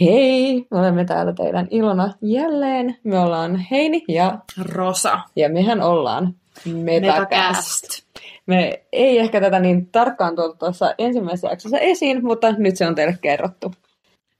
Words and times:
Hei, 0.00 0.66
me 0.70 0.78
olemme 0.78 1.04
täällä 1.04 1.32
teidän 1.32 1.68
ilona 1.70 2.12
jälleen. 2.22 2.96
Me 3.04 3.18
ollaan 3.18 3.56
Heini 3.70 4.04
ja 4.08 4.38
Rosa. 4.72 5.18
Ja 5.36 5.48
mehän 5.48 5.82
ollaan 5.82 6.34
Metacast. 6.64 7.30
Metacast. 7.30 8.06
Me 8.46 8.82
ei 8.92 9.18
ehkä 9.18 9.40
tätä 9.40 9.58
niin 9.58 9.86
tarkkaan 9.86 10.36
tuolta 10.36 10.56
tuossa 10.58 10.94
ensimmäisessä 10.98 11.48
jaksossa 11.48 11.78
esiin, 11.78 12.24
mutta 12.24 12.52
nyt 12.52 12.76
se 12.76 12.86
on 12.86 12.94
teille 12.94 13.18
kerrottu. 13.22 13.72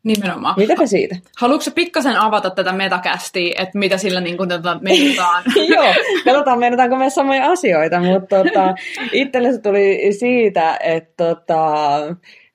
Nimenomaan. 0.02 0.54
Mitäpä 0.56 0.86
siitä? 0.86 1.16
Haluatko 1.38 1.70
pikkasen 1.74 2.16
avata 2.16 2.50
tätä 2.50 2.72
metakästiä, 2.72 3.62
että 3.62 3.78
mitä 3.78 3.98
sillä 3.98 4.20
niin 4.20 4.36
kuin 4.36 4.48
tätä 4.48 4.78
menitaan? 4.82 5.44
Joo, 5.68 5.94
katsotaan 6.24 6.58
meinataanko 6.58 6.96
me 6.96 7.10
samoja 7.10 7.50
asioita, 7.50 8.00
mutta 8.00 8.36
tota, 8.36 8.74
itselle 9.12 9.52
se 9.52 9.60
tuli 9.60 10.12
siitä, 10.18 10.76
että 10.76 11.24
tota, 11.24 11.98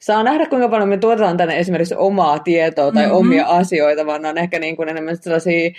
saa 0.02 0.24
nähdä, 0.24 0.46
kuinka 0.46 0.70
paljon 0.70 0.90
me 0.90 0.98
tuotetaan 0.98 1.38
tänne 1.38 1.60
esimerkiksi 1.60 1.96
omaa 1.96 2.40
tietoa 2.40 2.92
tai 2.92 3.04
mm-hmm. 3.04 3.18
omia 3.18 3.46
asioita, 3.46 4.06
vaan 4.06 4.22
ne 4.22 4.30
on 4.30 4.38
ehkä 4.38 4.60
niin 4.60 4.76
kuin 4.76 4.90
enemmän 4.90 5.18
sellaisia 5.18 5.72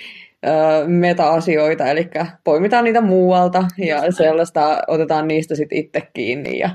ö, 0.47 0.51
meta-asioita, 0.87 1.87
eli 1.87 2.11
poimitaan 2.45 2.85
niitä 2.85 3.01
muualta 3.01 3.65
ja 3.79 4.13
sellaista 4.13 4.83
otetaan 4.87 5.29
niistä 5.29 5.55
sitten 5.55 5.79
itse 5.79 6.03
kiinni 6.15 6.59
ja 6.59 6.71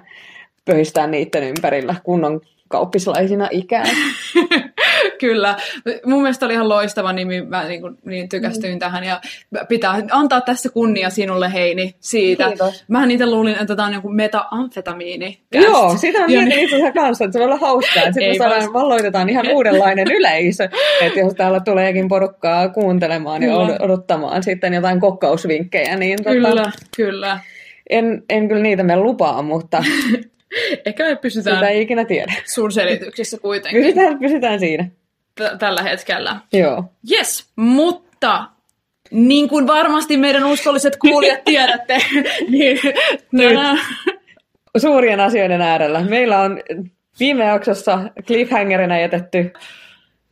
pöhistään 0.65 1.11
niiden 1.11 1.43
ympärillä 1.43 1.95
kunnon 2.03 2.41
kauppislaisina 2.67 3.47
ikään. 3.51 3.87
Kyllä. 5.21 5.55
Mun 6.05 6.21
mielestä 6.21 6.45
oli 6.45 6.53
ihan 6.53 6.69
loistava 6.69 7.13
nimi. 7.13 7.41
Mä 7.41 7.63
niin, 7.67 7.81
kuin, 7.81 7.97
niin 8.05 8.29
tykästyin 8.29 8.73
mm. 8.73 8.79
tähän. 8.79 9.03
Ja 9.03 9.21
pitää 9.69 10.01
antaa 10.11 10.41
tässä 10.41 10.69
kunnia 10.69 11.09
sinulle, 11.09 11.53
Heini, 11.53 11.95
siitä. 11.99 12.47
Kiitos. 12.47 12.85
Mähän 12.87 13.07
niitä 13.07 13.31
luulin, 13.31 13.55
että 13.61 13.75
tämä 13.75 13.87
on 13.87 13.93
joku 13.93 14.09
meta-amfetamiini. 14.09 15.39
Joo, 15.53 15.97
sitä 15.97 16.17
Ja 16.19 16.27
mietin 16.27 16.49
niin- 16.49 16.59
itse 16.59 16.75
asiassa 16.75 16.93
kanssa, 16.93 17.25
että 17.25 17.33
se 17.33 17.39
voi 17.39 17.45
olla 17.45 17.57
hauskaa. 17.57 18.03
Sitten 18.03 18.23
Ei 18.23 18.31
me 18.31 18.37
saadaan, 18.37 18.59
vasta. 18.61 18.73
valloitetaan 18.73 19.29
ihan 19.29 19.47
uudenlainen 19.51 20.07
yleisö. 20.11 20.69
Että 21.01 21.19
jos 21.19 21.33
täällä 21.33 21.59
tuleekin 21.59 22.07
porukkaa 22.07 22.69
kuuntelemaan 22.69 23.43
ja 23.43 23.53
od- 23.53 23.75
odottamaan 23.85 24.43
sitten 24.43 24.73
jotain 24.73 24.99
kokkausvinkkejä, 24.99 25.95
niin 25.97 26.23
Kyllä, 26.23 26.49
tota, 26.49 26.71
kyllä. 26.97 27.39
en, 27.89 28.23
en 28.29 28.47
kyllä 28.47 28.61
niitä 28.61 28.83
me 28.83 28.95
lupaa, 28.95 29.41
mutta 29.41 29.83
Ehkä 30.85 31.03
me 31.05 31.15
pysytään 31.15 31.57
sitä 31.57 31.69
ei 31.69 31.81
ikinä 31.81 32.05
tiedä. 32.05 32.33
sun 32.45 32.71
selityksissä 32.71 33.37
kuitenkin 33.37 33.81
Pysytään, 33.81 34.19
pysytään 34.19 34.59
siinä. 34.59 34.87
T- 35.37 35.59
tällä 35.59 35.81
hetkellä. 35.81 36.35
Joo. 36.53 36.83
Yes, 37.11 37.49
mutta 37.55 38.45
niin 39.11 39.49
kuin 39.49 39.67
varmasti 39.67 40.17
meidän 40.17 40.43
uskolliset 40.43 40.97
kuulijat 40.97 41.43
tiedätte, 41.45 41.97
niin 42.49 42.79
tänään... 43.37 43.79
Suurien 44.77 45.19
asioiden 45.19 45.61
äärellä. 45.61 46.01
Meillä 46.01 46.39
on 46.39 46.59
viime 47.19 47.45
jaksossa 47.45 47.99
cliffhangerina 48.27 48.99
jätetty 48.99 49.53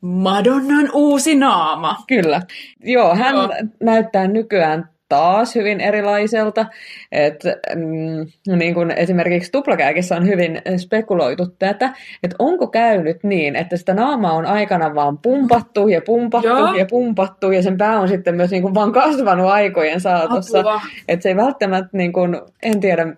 Madonnan 0.02 0.90
uusi 0.94 1.36
naama. 1.36 1.96
Kyllä. 2.08 2.42
Joo, 2.80 3.16
hän 3.16 3.36
Joo. 3.36 3.50
näyttää 3.84 4.28
nykyään 4.28 4.90
taas 5.10 5.56
hyvin 5.56 5.82
erilaiselta. 5.82 6.66
Et, 7.12 7.44
mm, 7.76 8.56
niin 8.58 8.74
kuin 8.74 8.92
esimerkiksi 8.92 9.52
Tuplakääkissä 9.52 10.16
on 10.16 10.28
hyvin 10.28 10.62
spekuloitu 10.78 11.48
tätä, 11.60 11.94
että 12.24 12.36
onko 12.40 12.68
käynyt 12.68 13.24
niin, 13.24 13.56
että 13.56 13.78
sitä 13.78 13.94
naamaa 13.94 14.34
on 14.34 14.46
aikana 14.46 14.96
vaan 14.96 15.18
pumpattu 15.18 15.88
ja 15.88 16.02
pumpattu 16.02 16.48
Joo. 16.48 16.76
ja 16.76 16.86
pumpattu 16.86 17.52
ja 17.52 17.64
sen 17.64 17.78
pää 17.78 18.00
on 18.00 18.08
sitten 18.08 18.36
myös 18.36 18.52
niin 18.52 18.62
kuin 18.62 18.74
vaan 18.74 18.92
kasvanut 18.92 19.50
aikojen 19.50 20.02
saatossa. 20.02 20.64
Että 21.08 21.24
se 21.24 21.30
ei 21.30 21.36
välttämättä, 21.36 21.98
niin 21.98 22.14
kuin, 22.14 22.42
en 22.64 22.80
tiedä 22.80 23.16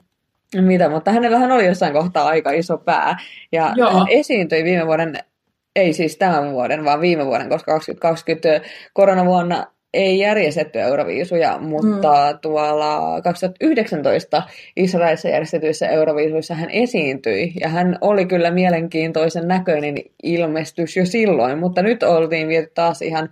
mitä, 0.55 0.89
mutta 0.89 1.11
hänellähän 1.11 1.51
oli 1.51 1.65
jossain 1.65 1.93
kohtaa 1.93 2.27
aika 2.27 2.51
iso 2.51 2.77
pää. 2.77 3.17
Ja 3.51 3.73
Joo. 3.75 3.93
hän 3.93 4.07
esiintyi 4.09 4.63
viime 4.63 4.87
vuoden, 4.87 5.19
ei 5.75 5.93
siis 5.93 6.17
tämän 6.17 6.51
vuoden, 6.51 6.85
vaan 6.85 7.01
viime 7.01 7.25
vuoden, 7.25 7.49
koska 7.49 7.71
2020 7.71 8.69
koronavuonna 8.93 9.65
ei 9.93 10.19
järjestetty 10.19 10.79
Euroviisuja, 10.79 11.57
mutta 11.59 12.33
mm. 12.33 12.39
tuolla 12.41 13.21
2019 13.21 14.43
Israelissa 14.75 15.29
järjestetyissä 15.29 15.87
Euroviisuissa 15.87 16.53
hän 16.53 16.69
esiintyi. 16.69 17.53
Ja 17.61 17.69
hän 17.69 17.97
oli 18.01 18.25
kyllä 18.25 18.51
mielenkiintoisen 18.51 19.47
näköinen 19.47 19.95
ilmestys 20.23 20.97
jo 20.97 21.05
silloin, 21.05 21.59
mutta 21.59 21.81
nyt 21.81 22.03
oltiin 22.03 22.47
viety 22.47 22.71
taas 22.73 23.01
ihan 23.01 23.29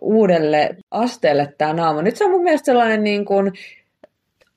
uudelle 0.00 0.76
asteelle 0.90 1.54
tämä 1.58 1.72
naama. 1.72 2.02
Nyt 2.02 2.16
se 2.16 2.24
on 2.24 2.30
mun 2.30 2.42
mielestä 2.42 2.66
sellainen 2.66 3.04
niin 3.04 3.24
kuin, 3.24 3.52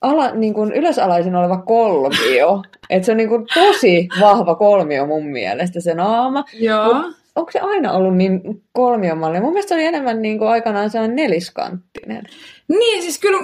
ala, 0.00 0.30
niin 0.30 0.54
kuin 0.54 0.72
ylösalaisin 0.72 1.34
oleva 1.34 1.56
kolmio. 1.56 2.62
Et 2.90 3.04
se 3.04 3.12
on 3.12 3.16
niin 3.16 3.28
kuin 3.28 3.46
tosi 3.54 4.08
vahva 4.20 4.54
kolmio 4.54 5.06
mun 5.06 5.26
mielestä 5.26 5.80
se 5.80 5.94
naama. 5.94 6.44
Joo. 6.52 6.94
Mut 6.94 7.17
onko 7.38 7.52
se 7.52 7.60
aina 7.60 7.92
ollut 7.92 8.16
niin 8.16 8.40
kolmiomalli? 8.72 9.40
Mun 9.40 9.52
mielestä 9.52 9.68
se 9.68 9.74
oli 9.74 9.84
enemmän 9.84 10.22
niin 10.22 10.38
kuin 10.38 10.50
aikanaan 10.50 10.90
sellainen 10.90 11.16
neliskanttinen. 11.16 12.24
Niin, 12.68 13.02
siis 13.02 13.18
kyllä... 13.18 13.38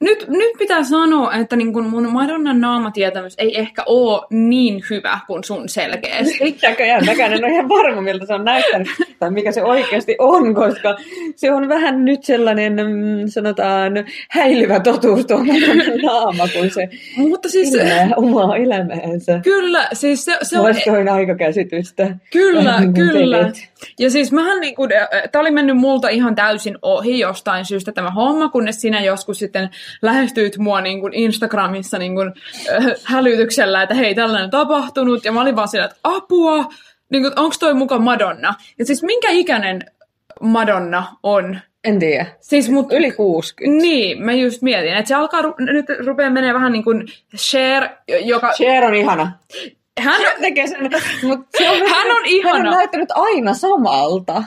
Nyt, 0.00 0.28
nyt 0.28 0.52
pitää 0.58 0.84
sanoa, 0.84 1.34
että 1.34 1.56
niin 1.56 1.72
kun 1.72 1.86
mun 1.86 2.12
Madonnan 2.12 2.60
naamatietämys 2.60 3.34
ei 3.38 3.58
ehkä 3.58 3.82
ole 3.86 4.26
niin 4.30 4.82
hyvä 4.90 5.18
kuin 5.26 5.44
sun 5.44 5.68
selkeästi. 5.68 6.56
Näköjään, 6.62 7.06
mäkään 7.06 7.32
en 7.32 7.44
ole 7.44 7.52
ihan 7.52 7.68
varma, 7.68 8.00
miltä 8.00 8.26
se 8.26 8.34
on 8.34 8.44
näyttänyt, 8.44 8.88
tai 9.18 9.30
mikä 9.30 9.52
se 9.52 9.62
oikeasti 9.62 10.16
on, 10.18 10.54
koska 10.54 10.96
se 11.36 11.52
on 11.52 11.68
vähän 11.68 12.04
nyt 12.04 12.24
sellainen, 12.24 12.72
mm, 12.72 13.26
sanotaan, 13.26 13.92
häilyvä 14.30 14.80
totuus 14.80 15.26
tuo 15.26 15.38
naama, 16.02 16.48
kun 16.48 16.70
se 16.70 16.88
Mutta 17.16 17.48
siis 17.48 17.74
elää 17.74 18.10
omaa 18.16 18.56
elämäänsä. 18.56 19.40
kyllä, 19.44 19.88
siis 19.92 20.24
se, 20.24 20.38
se 20.42 20.58
on... 20.58 20.64
Vastoin 20.64 21.08
aikakäsitystä. 21.08 22.16
Kyllä, 22.32 22.80
niin 22.80 22.94
kuin 22.94 23.08
kyllä. 23.08 23.42
teet. 23.44 23.68
Ja 23.98 24.10
siis 24.10 24.32
mähän 24.32 24.60
niinku, 24.60 24.88
tämä 25.32 25.40
oli 25.40 25.50
mennyt 25.50 25.76
multa 25.76 26.08
ihan 26.08 26.34
täysin 26.34 26.78
ohi 26.82 27.18
jostain 27.18 27.64
syystä 27.64 27.92
tämä 27.92 28.10
homma, 28.10 28.48
kunnes 28.48 28.80
sinä 28.80 29.00
joskus 29.00 29.38
sitten 29.38 29.70
lähestyit 30.02 30.58
mua 30.58 30.80
niinku 30.80 31.10
Instagramissa 31.12 31.98
niinku, 31.98 32.20
äh, 32.20 32.86
hälytyksellä, 33.04 33.82
että 33.82 33.94
hei, 33.94 34.14
tällainen 34.14 34.44
on 34.44 34.50
tapahtunut. 34.50 35.24
Ja 35.24 35.32
mä 35.32 35.40
olin 35.40 35.56
vaan 35.56 35.68
sillä, 35.68 35.84
että 35.84 35.96
apua, 36.04 36.64
niinku, 37.10 37.30
onko 37.36 37.56
toi 37.60 37.74
muka 37.74 37.98
Madonna? 37.98 38.54
Ja 38.78 38.86
siis 38.86 39.02
minkä 39.02 39.30
ikäinen 39.30 39.80
Madonna 40.40 41.06
on? 41.22 41.60
En 41.84 41.98
tiedä. 41.98 42.26
Siis 42.40 42.70
mut, 42.70 42.92
Yli 42.92 43.12
60. 43.12 43.82
Niin, 43.82 44.22
mä 44.22 44.32
just 44.32 44.62
mietin, 44.62 44.94
että 44.94 45.08
se 45.08 45.14
alkaa, 45.14 45.42
ru- 45.42 45.72
nyt 45.72 45.86
rupeaa 46.06 46.30
menee 46.30 46.54
vähän 46.54 46.72
niin 46.72 46.84
kuin 46.84 47.06
Cher, 47.36 47.88
joka... 48.24 48.52
Cher 48.52 48.84
on 48.84 48.94
ihana. 48.94 49.32
Hän, 50.00 50.22
Hän 50.22 50.40
tekee 50.40 50.66
sen, 50.66 50.82
mutta 50.82 50.98
se 51.58 51.70
on, 51.70 51.76
Hän 51.76 52.16
on 52.16 52.26
ihana. 52.26 52.58
Hän 52.58 52.66
on 52.66 52.72
näyttänyt 52.74 53.08
aina 53.14 53.54
samalta. 53.54 54.42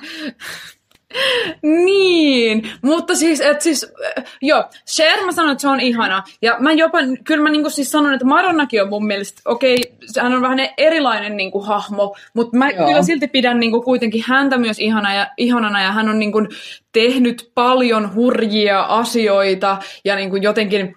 Niin, 1.61 2.69
mutta 2.81 3.15
siis, 3.15 3.41
että 3.41 3.63
siis, 3.63 3.93
äh, 4.17 4.23
joo, 4.41 4.63
Cher 4.87 5.25
mä 5.25 5.31
sanon, 5.31 5.51
että 5.51 5.61
se 5.61 5.67
on 5.67 5.79
ihana. 5.79 6.23
Ja 6.41 6.57
mä 6.59 6.71
jopa, 6.71 6.97
kyllä 7.23 7.43
mä 7.43 7.49
niinku 7.49 7.69
siis 7.69 7.91
sanon, 7.91 8.13
että 8.13 8.25
Madonnakin 8.25 8.81
on 8.81 8.89
mun 8.89 9.07
mielestä, 9.07 9.41
okei, 9.45 9.77
hän 10.21 10.33
on 10.33 10.41
vähän 10.41 10.59
erilainen 10.77 11.37
niinku 11.37 11.59
hahmo, 11.59 12.15
mutta 12.33 12.57
mä 12.57 12.69
Joo. 12.69 12.87
kyllä 12.87 13.03
silti 13.03 13.27
pidän 13.27 13.59
niinku 13.59 13.81
kuitenkin 13.81 14.23
häntä 14.27 14.57
myös 14.57 14.79
ihana 14.79 15.13
ja, 15.13 15.27
ihanana, 15.37 15.83
ja 15.83 15.91
hän 15.91 16.09
on 16.09 16.19
niinku 16.19 16.47
tehnyt 16.91 17.51
paljon 17.55 18.15
hurjia 18.15 18.81
asioita, 18.81 19.77
ja 20.05 20.15
niinku 20.15 20.35
jotenkin 20.35 20.95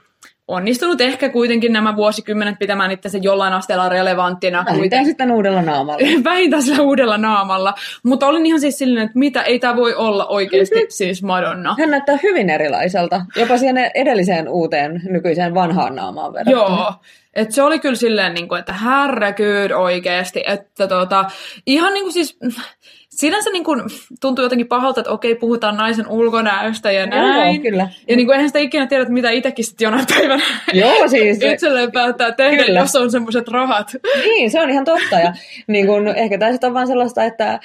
onnistunut 0.50 1.00
ehkä 1.00 1.28
kuitenkin 1.28 1.72
nämä 1.72 1.96
vuosikymmenet 1.96 2.58
pitämään 2.58 2.90
itse 2.90 3.18
jollain 3.22 3.52
asteella 3.52 3.88
relevanttina. 3.88 4.64
Vähintään 4.66 5.04
sitten 5.04 5.32
uudella 5.32 5.62
naamalla. 5.62 6.06
vähintään 6.24 6.62
sillä 6.62 6.82
uudella 6.82 7.18
naamalla. 7.18 7.74
Mutta 8.02 8.26
olin 8.26 8.46
ihan 8.46 8.60
siis 8.60 8.78
silleen, 8.78 9.06
että 9.06 9.18
mitä, 9.18 9.42
ei 9.42 9.58
tämä 9.58 9.76
voi 9.76 9.94
olla 9.94 10.26
oikeasti 10.26 10.74
Mhm. 10.74 10.84
siis 10.88 11.22
Madonna. 11.22 11.76
Hän 11.78 11.90
näyttää 11.90 12.18
hyvin 12.22 12.50
erilaiselta, 12.50 13.20
jopa 13.36 13.58
siihen 13.58 13.90
edelliseen 13.94 14.48
uuteen 14.48 15.02
nykyiseen 15.04 15.54
vanhaan 15.54 15.94
naamaan 15.96 16.32
verrattuna. 16.32 16.66
Joo. 16.66 16.92
Et 17.34 17.52
se 17.52 17.62
oli 17.62 17.78
kyllä 17.78 17.94
silleen, 17.94 18.34
niin 18.34 18.48
kuin, 18.48 18.58
että 18.58 18.72
herregud 18.72 19.70
oikeasti, 19.70 20.42
että 20.46 20.88
tota, 20.88 21.24
ihan 21.66 21.94
niin 21.94 22.04
kuin 22.04 22.12
siis, 22.12 22.38
sinänsä 23.20 23.50
niin 23.50 23.64
kuin, 23.64 23.82
tuntuu 24.20 24.44
jotenkin 24.44 24.68
pahalta, 24.68 25.00
että 25.00 25.10
okei, 25.10 25.34
puhutaan 25.34 25.76
naisen 25.76 26.08
ulkonäöstä 26.08 26.92
ja 26.92 27.06
näin. 27.06 27.54
Joo, 27.54 27.62
kyllä. 27.62 27.88
Ja 28.08 28.16
niin 28.16 28.26
kuin, 28.26 28.34
eihän 28.34 28.48
sitä 28.48 28.58
ikinä 28.58 28.86
tiedä, 28.86 29.02
että 29.02 29.12
mitä 29.12 29.30
itsekin 29.30 29.64
sitten 29.64 29.84
jonain 29.84 30.06
päivänä 30.14 30.42
Joo, 30.72 31.08
siis 31.08 31.38
itselleen 31.52 31.92
päättää 31.92 32.32
tehdä, 32.32 32.64
Kyllä. 32.64 32.80
jos 32.80 32.96
on 32.96 33.10
semmoiset 33.10 33.48
rahat. 33.48 33.92
niin, 34.24 34.50
se 34.50 34.60
on 34.60 34.70
ihan 34.70 34.84
totta. 34.84 35.18
Ja 35.18 35.32
niin 35.66 35.86
kun, 35.86 36.08
ehkä 36.08 36.38
tämä 36.38 36.52
sitten 36.52 36.68
on 36.68 36.74
vaan 36.74 36.86
sellaista, 36.86 37.24
että 37.24 37.60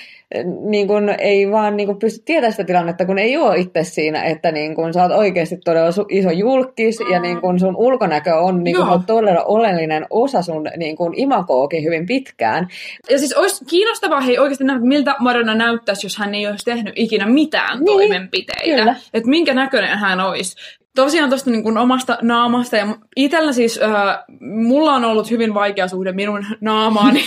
niin 0.61 0.87
kun, 0.87 1.09
ei 1.09 1.51
vaan 1.51 1.77
niin 1.77 1.87
kun, 1.87 1.99
pysty 1.99 2.21
tietämään 2.25 2.51
sitä 2.51 2.63
tilannetta, 2.63 3.05
kun 3.05 3.17
ei 3.17 3.37
ole 3.37 3.57
itse 3.57 3.83
siinä, 3.83 4.23
että 4.23 4.51
niin 4.51 4.75
kun, 4.75 4.93
sä 4.93 5.03
oot 5.03 5.11
oikeasti 5.11 5.57
todella 5.57 6.05
iso 6.09 6.31
julkis 6.31 6.99
ja 7.11 7.19
niin 7.19 7.41
kun, 7.41 7.59
sun 7.59 7.75
ulkonäkö 7.75 8.35
on 8.35 8.63
niin 8.63 8.75
Joo. 8.75 9.01
todella 9.07 9.43
oleellinen 9.55 10.05
osa 10.09 10.41
sun 10.41 10.69
niin 10.77 10.95
kun, 10.95 11.13
imagookin 11.17 11.83
hyvin 11.83 12.05
pitkään. 12.05 12.67
Ja 13.09 13.19
siis 13.19 13.33
olisi 13.33 13.65
kiinnostavaa 13.65 14.21
hei 14.21 14.37
oikeasti 14.39 14.63
nähdä, 14.63 14.81
miltä 14.85 15.15
Madonna 15.19 15.55
näyttäisi, 15.55 16.05
jos 16.05 16.17
hän 16.17 16.35
ei 16.35 16.47
olisi 16.47 16.65
tehnyt 16.65 16.93
ikinä 16.95 17.25
mitään 17.25 17.79
Niin, 17.79 17.85
toimenpiteitä. 17.85 18.75
kyllä. 18.75 18.95
Että 19.13 19.29
minkä 19.29 19.53
näköinen 19.53 19.97
hän 19.97 20.19
olisi. 20.19 20.55
Tosiaan 20.95 21.29
tuosta 21.29 21.49
niin 21.49 21.63
kuin 21.63 21.77
omasta 21.77 22.17
naamasta, 22.21 22.77
ja 22.77 22.87
itsellä 23.15 23.53
siis, 23.53 23.79
äh, 23.81 24.17
mulla 24.41 24.93
on 24.93 25.05
ollut 25.05 25.31
hyvin 25.31 25.53
vaikea 25.53 25.87
suhde 25.87 26.11
minun 26.11 26.45
naamaani. 26.61 27.23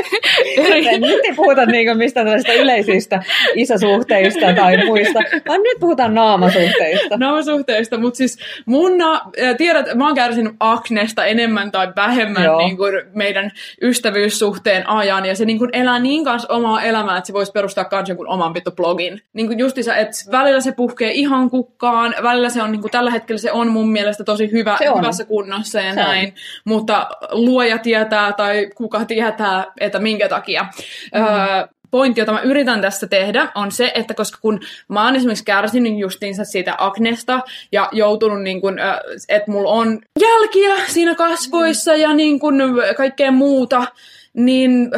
Eri... 0.56 0.98
Nyt 0.98 1.24
ei 1.24 1.34
puhuta 1.36 1.66
niin 1.66 1.86
kuin 1.86 1.98
mistä 1.98 2.24
tällaista 2.24 2.52
yleisistä 2.52 3.22
isäsuhteista 3.54 4.52
tai 4.56 4.84
muista, 4.86 5.20
vaan 5.48 5.62
nyt 5.62 5.80
puhutaan 5.80 6.14
naamasuhteista. 6.14 7.16
Naamasuhteista, 7.16 7.98
mutta 7.98 8.16
siis 8.16 8.38
mun, 8.66 8.98
na- 8.98 9.20
tiedät, 9.58 9.94
mä 9.94 10.06
oon 10.06 10.14
kärsinyt 10.14 10.52
aknesta 10.60 11.24
enemmän 11.24 11.72
tai 11.72 11.92
vähemmän 11.96 12.56
niin 12.58 12.76
kuin 12.76 12.92
meidän 13.14 13.50
ystävyyssuhteen 13.82 14.88
ajan, 14.88 15.26
ja 15.26 15.34
se 15.34 15.44
niin 15.44 15.58
kuin 15.58 15.70
elää 15.72 15.98
niin 15.98 16.24
kanssa 16.24 16.54
omaa 16.54 16.82
elämää, 16.82 17.16
että 17.16 17.26
se 17.26 17.32
voisi 17.32 17.52
perustaa 17.52 17.84
kans 17.84 18.08
jonkun 18.08 18.28
oman 18.28 18.54
vittu 18.54 18.70
blogin. 18.70 19.20
Niin 19.32 19.46
kuin 19.46 19.58
että 19.96 20.32
välillä 20.32 20.60
se 20.60 20.72
puhkee 20.72 21.12
ihan 21.12 21.50
kukkaan, 21.50 22.14
välillä 22.22 22.48
se 22.48 22.62
on 22.62 22.72
niin 22.72 22.80
kuin 22.80 22.90
tällä 22.90 23.05
hetkellä 23.10 23.38
se 23.38 23.52
on 23.52 23.68
mun 23.68 23.92
mielestä 23.92 24.24
tosi 24.24 24.52
hyvä, 24.52 24.78
hyvässä 24.98 25.24
kunnossa 25.24 25.80
ja 25.80 25.94
se 25.94 26.00
näin, 26.00 26.26
on. 26.26 26.32
mutta 26.64 27.08
luoja 27.30 27.78
tietää 27.78 28.32
tai 28.32 28.70
kuka 28.74 29.04
tietää, 29.04 29.64
että 29.80 29.98
minkä 29.98 30.28
takia. 30.28 30.66
Mm. 31.14 31.22
Öö, 31.22 31.66
pointti, 31.90 32.20
jota 32.20 32.32
mä 32.32 32.40
yritän 32.40 32.80
tässä 32.80 33.06
tehdä, 33.06 33.48
on 33.54 33.72
se, 33.72 33.92
että 33.94 34.14
koska 34.14 34.38
kun 34.40 34.60
mä 34.88 35.04
oon 35.04 35.16
esimerkiksi 35.16 35.44
kärsinyt 35.44 35.98
justiinsa 35.98 36.44
siitä 36.44 36.74
aknesta 36.78 37.40
ja 37.72 37.88
joutunut, 37.92 38.42
niin 38.42 38.60
kun, 38.60 38.78
että 39.28 39.50
mulla 39.50 39.70
on 39.70 39.98
jälkiä 40.20 40.86
siinä 40.86 41.14
kasvoissa 41.14 41.94
ja 41.94 42.14
niin 42.14 42.40
kun, 42.40 42.54
kaikkea 42.96 43.30
muuta, 43.30 43.86
niin 44.34 44.90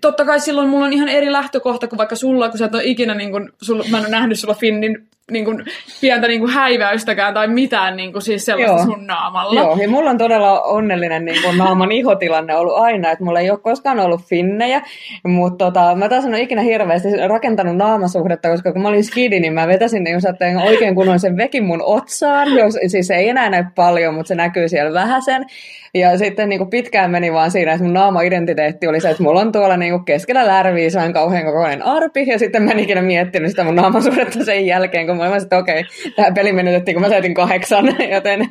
totta 0.00 0.24
kai 0.24 0.40
silloin 0.40 0.68
mulla 0.68 0.84
on 0.84 0.92
ihan 0.92 1.08
eri 1.08 1.32
lähtökohta 1.32 1.88
kuin 1.88 1.98
vaikka 1.98 2.16
sulla, 2.16 2.48
kun 2.48 2.58
sä 2.58 2.64
et 2.64 2.74
ole 2.74 2.84
ikinä, 2.84 3.14
niin 3.14 3.32
kun, 3.32 3.52
sulla, 3.62 3.84
mä 3.90 3.98
en 3.98 4.04
ole 4.04 4.10
nähnyt 4.10 4.38
sulla 4.38 4.54
Finnin 4.54 5.08
niin 5.30 5.44
kuin, 5.44 5.64
pientä 6.00 6.28
niin 6.28 6.40
kuin 6.40 6.52
häiväystäkään 6.52 7.34
tai 7.34 7.48
mitään 7.48 7.96
niin 7.96 8.12
kuin, 8.12 8.22
siis 8.22 8.44
sellaista 8.44 8.76
Joo. 8.76 8.84
sun 8.84 9.06
naamalla. 9.06 9.60
Joo, 9.60 9.76
ja 9.76 9.88
mulla 9.88 10.10
on 10.10 10.18
todella 10.18 10.60
onnellinen 10.60 11.24
niin 11.24 11.42
kuin, 11.42 11.58
naaman 11.58 11.92
ihotilanne 11.92 12.56
ollut 12.56 12.76
aina, 12.76 13.10
että 13.10 13.24
mulla 13.24 13.40
ei 13.40 13.50
ole 13.50 13.58
koskaan 13.58 14.00
ollut 14.00 14.22
finnejä, 14.22 14.82
mutta 15.24 15.64
tota, 15.64 15.94
mä 15.94 16.08
taas 16.08 16.24
en 16.24 16.30
ole 16.30 16.40
ikinä 16.40 16.62
hirveästi 16.62 17.08
rakentanut 17.28 17.76
naamasuhdetta, 17.76 18.48
koska 18.48 18.72
kun 18.72 18.82
mä 18.82 18.88
olin 18.88 19.04
skidi, 19.04 19.40
niin 19.40 19.52
mä 19.52 19.66
vetäsin 19.66 20.04
niin 20.04 20.20
saatteen 20.20 20.56
oikein 20.56 20.94
kunnon 20.94 21.20
sen 21.20 21.36
vekin 21.36 21.64
mun 21.64 21.82
otsaan, 21.84 22.56
jos, 22.56 22.78
siis 22.86 23.10
ei 23.10 23.28
enää 23.28 23.50
näy 23.50 23.64
paljon, 23.74 24.14
mutta 24.14 24.28
se 24.28 24.34
näkyy 24.34 24.68
siellä 24.68 24.92
vähäsen. 24.92 25.46
Ja 25.94 26.18
sitten 26.18 26.48
niin 26.48 26.58
kuin 26.58 26.70
pitkään 26.70 27.10
meni 27.10 27.32
vaan 27.32 27.50
siinä, 27.50 27.72
että 27.72 27.84
mun 27.84 27.92
naama-identiteetti 27.92 28.86
oli 28.86 29.00
se, 29.00 29.10
että 29.10 29.22
mulla 29.22 29.40
on 29.40 29.52
tuolla 29.52 29.76
niin 29.76 29.92
kuin 29.92 30.04
keskellä 30.04 30.46
lärviä 30.46 30.90
sain 30.90 31.12
kauhean 31.12 31.44
kokoinen 31.44 31.82
arpi, 31.82 32.26
ja 32.26 32.38
sitten 32.38 32.62
mä 32.62 32.70
en 32.70 32.78
ikinä 32.78 33.02
miettinyt 33.02 33.50
sitä 33.50 33.64
mun 33.64 33.74
naamasuhdetta 33.74 34.44
sen 34.44 34.66
jälkeen, 34.66 35.06
kun 35.06 35.16
mä 35.16 35.28
olin 35.28 35.42
että 35.42 35.58
okei, 35.58 35.80
okay, 35.80 36.12
tämä 36.16 36.32
peli 36.32 36.52
menetettiin, 36.52 36.94
kun 36.94 37.02
mä 37.02 37.08
saatin 37.08 37.34
kahdeksan, 37.34 37.86
joten 38.14 38.48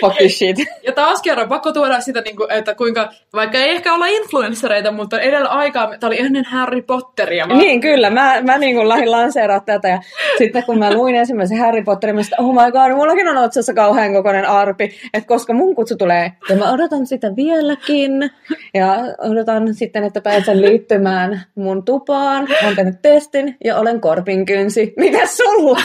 fuck 0.00 0.16
this 0.16 0.38
shit. 0.38 0.56
Ja 0.82 0.92
taas 0.92 1.22
kerran 1.22 1.48
pakko 1.48 1.72
tuoda 1.72 2.00
sitä, 2.00 2.20
niin 2.20 2.36
kuin, 2.36 2.52
että 2.52 2.74
kuinka, 2.74 3.08
vaikka 3.32 3.58
ei 3.58 3.70
ehkä 3.70 3.94
olla 3.94 4.06
influenssereita, 4.06 4.92
mutta 4.92 5.20
edellä 5.20 5.48
aikaa, 5.48 5.86
tämä 6.00 6.08
oli 6.08 6.20
ennen 6.20 6.44
Harry 6.44 6.82
Potteria. 6.82 7.48
Vaan. 7.48 7.58
Niin, 7.58 7.80
kyllä, 7.80 8.10
mä, 8.10 8.42
mä 8.42 8.58
niin 8.58 8.76
kuin 8.76 8.88
lähdin 8.88 9.10
lanseeraa 9.10 9.60
tätä, 9.60 9.88
ja 9.88 9.98
sitten 10.38 10.64
kun 10.64 10.78
mä 10.78 10.94
luin 10.94 11.14
ensimmäisen 11.14 11.58
Harry 11.58 11.82
Potterin, 11.82 12.16
mä 12.16 12.22
sanoin, 12.22 12.58
oh 12.58 12.64
my 12.64 12.72
god, 12.72 12.92
mullakin 12.92 13.28
on 13.28 13.38
otsassa 13.38 13.74
kauhean 13.74 14.12
kokoinen 14.12 14.46
arpi, 14.46 14.90
että 15.14 15.28
koska 15.28 15.52
mun 15.52 15.74
kutsu 15.74 15.96
tulee, 15.96 16.32
odotan 16.80 17.06
sitä 17.06 17.36
vieläkin, 17.36 18.30
ja 18.74 18.96
odotan 19.18 19.74
sitten, 19.74 20.04
että 20.04 20.20
pääsen 20.20 20.62
liittymään 20.66 21.42
mun 21.54 21.84
tupaan, 21.84 22.48
olen 22.62 22.76
tehnyt 22.76 23.02
testin, 23.02 23.56
ja 23.64 23.76
olen 23.76 24.00
korpinkynsi. 24.00 24.94
Mitä 24.96 25.26
sulla? 25.26 25.80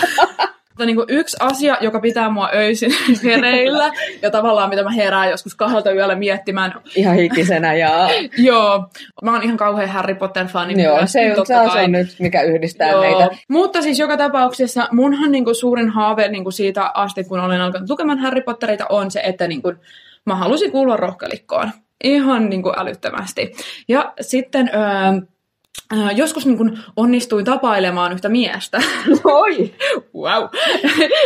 Mutta 0.75 0.85
niin 0.85 0.97
yksi 1.07 1.37
asia, 1.39 1.77
joka 1.81 1.99
pitää 1.99 2.29
mua 2.29 2.49
öisin 2.53 2.91
hereillä, 3.23 3.91
ja 4.21 4.31
tavallaan 4.31 4.69
mitä 4.69 4.83
mä 4.83 4.91
herään 4.91 5.29
joskus 5.29 5.55
kahdelta 5.55 5.91
yöllä 5.91 6.15
miettimään. 6.15 6.73
Ihan 6.95 7.15
hikisenä 7.15 7.73
ja... 7.73 8.09
Joo, 8.37 8.89
mä 9.23 9.33
oon 9.33 9.43
ihan 9.43 9.57
kauhean 9.57 9.89
Harry 9.89 10.15
Potter-fani 10.15 10.83
Joo, 10.83 10.97
myös, 10.97 11.11
se, 11.11 11.35
on, 11.37 11.45
se 11.45 11.55
on 11.55 11.91
nyt, 11.91 12.15
mikä 12.19 12.41
yhdistää 12.41 12.91
Joo. 12.91 13.01
meitä. 13.01 13.37
Mutta 13.47 13.81
siis 13.81 13.99
joka 13.99 14.17
tapauksessa 14.17 14.87
munhan 14.91 15.31
niin 15.31 15.45
kuin 15.45 15.55
suurin 15.55 15.89
haave 15.89 16.27
niin 16.27 16.43
kuin 16.43 16.53
siitä 16.53 16.91
asti, 16.93 17.23
kun 17.23 17.39
olen 17.39 17.61
alkanut 17.61 17.89
lukemaan 17.89 18.19
Harry 18.19 18.41
Pottereita, 18.41 18.85
on 18.89 19.11
se, 19.11 19.21
että 19.23 19.47
niin 19.47 19.61
kuin, 19.61 19.77
mä 20.25 20.35
halusin 20.35 20.71
kuulua 20.71 20.97
rohkelikkoon. 20.97 21.71
Ihan 22.03 22.49
niin 22.49 22.63
kuin 22.63 22.79
älyttömästi. 22.79 23.51
Ja 23.87 24.13
sitten... 24.21 24.69
Öö, 24.73 25.21
Äh, 25.93 26.15
joskus 26.15 26.45
niin 26.45 26.57
kun 26.57 26.77
onnistuin 26.95 27.45
tapailemaan 27.45 28.11
yhtä 28.13 28.29
miestä. 28.29 28.81
Oi! 29.23 29.73
wow! 30.15 30.43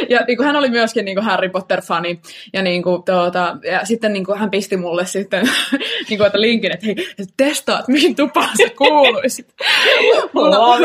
ja 0.10 0.20
niin 0.28 0.44
hän 0.44 0.56
oli 0.56 0.70
myöskin 0.70 1.06
niin 1.06 1.24
Harry 1.24 1.50
Potter-fani. 1.50 2.22
Ja, 2.54 2.62
niin 2.62 2.84
kuin, 2.84 3.04
tuota, 3.04 3.58
ja 3.64 3.86
sitten 3.86 4.14
niin 4.14 4.26
hän 4.38 4.52
pisti 4.52 4.78
mulle 4.78 5.06
sitten 5.06 5.50
niin 6.10 6.18
kuin, 6.18 6.26
että 6.26 6.42
linkin, 6.42 6.72
että 6.72 6.86
hei, 6.86 6.96
testaat, 7.38 7.88
mihin 7.88 8.16
tupaan 8.16 8.58
sä 8.58 8.70
kuuluisit. 8.78 9.48
Mulla, 10.34 10.78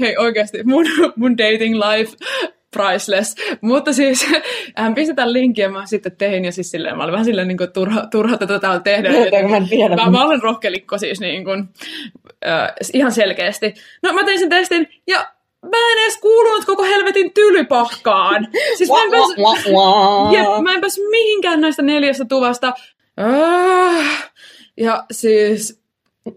hei 0.00 0.16
oikeasti, 0.16 0.62
mun, 0.64 0.86
mun 1.16 1.38
dating 1.38 1.74
life 1.74 2.16
priceless. 2.76 3.36
Mutta 3.60 3.92
siis 3.92 4.26
hän 4.76 4.94
pisti 4.94 5.14
tämän 5.14 5.32
linkin 5.32 5.62
ja 5.62 5.68
mä 5.68 5.86
sitten 5.86 6.16
tein 6.16 6.44
ja 6.44 6.52
siis 6.52 6.70
silleen, 6.70 6.96
mä 6.96 7.02
olin 7.02 7.12
vähän 7.12 7.24
silleen 7.24 7.48
niin 7.48 7.58
kuin, 7.58 7.72
turha, 7.72 8.06
turha 8.06 8.36
tätä 8.38 8.58
täällä 8.58 8.80
tehdä. 8.80 9.08
mä, 9.48 9.56
en 9.56 9.68
tiedä. 9.68 9.96
Mä, 9.96 10.10
mä 10.10 10.24
olen 10.24 10.42
rohkelikko 10.42 10.98
siis 10.98 11.20
niin 11.20 11.44
kuin, 11.44 11.68
äh, 12.46 12.72
ihan 12.92 13.12
selkeästi. 13.12 13.74
No 14.02 14.12
mä 14.12 14.24
tein 14.24 14.38
sen 14.38 14.48
testin 14.48 14.88
ja 15.06 15.26
mä 15.62 15.92
en 15.92 15.98
edes 16.02 16.16
kuulunut 16.16 16.64
koko 16.64 16.82
helvetin 16.82 17.32
tylypahkaan. 17.34 18.48
Siis 18.76 18.90
mä 18.90 19.02
en 19.04 19.10
pääs, 19.10 19.64
jep, 20.32 20.62
mä 20.62 20.74
en 20.74 20.80
pääs 20.80 21.00
mihinkään 21.10 21.60
näistä 21.60 21.82
neljästä 21.82 22.24
tuvasta. 22.24 22.72
Äh, 23.20 24.32
ja 24.76 25.04
siis 25.10 25.82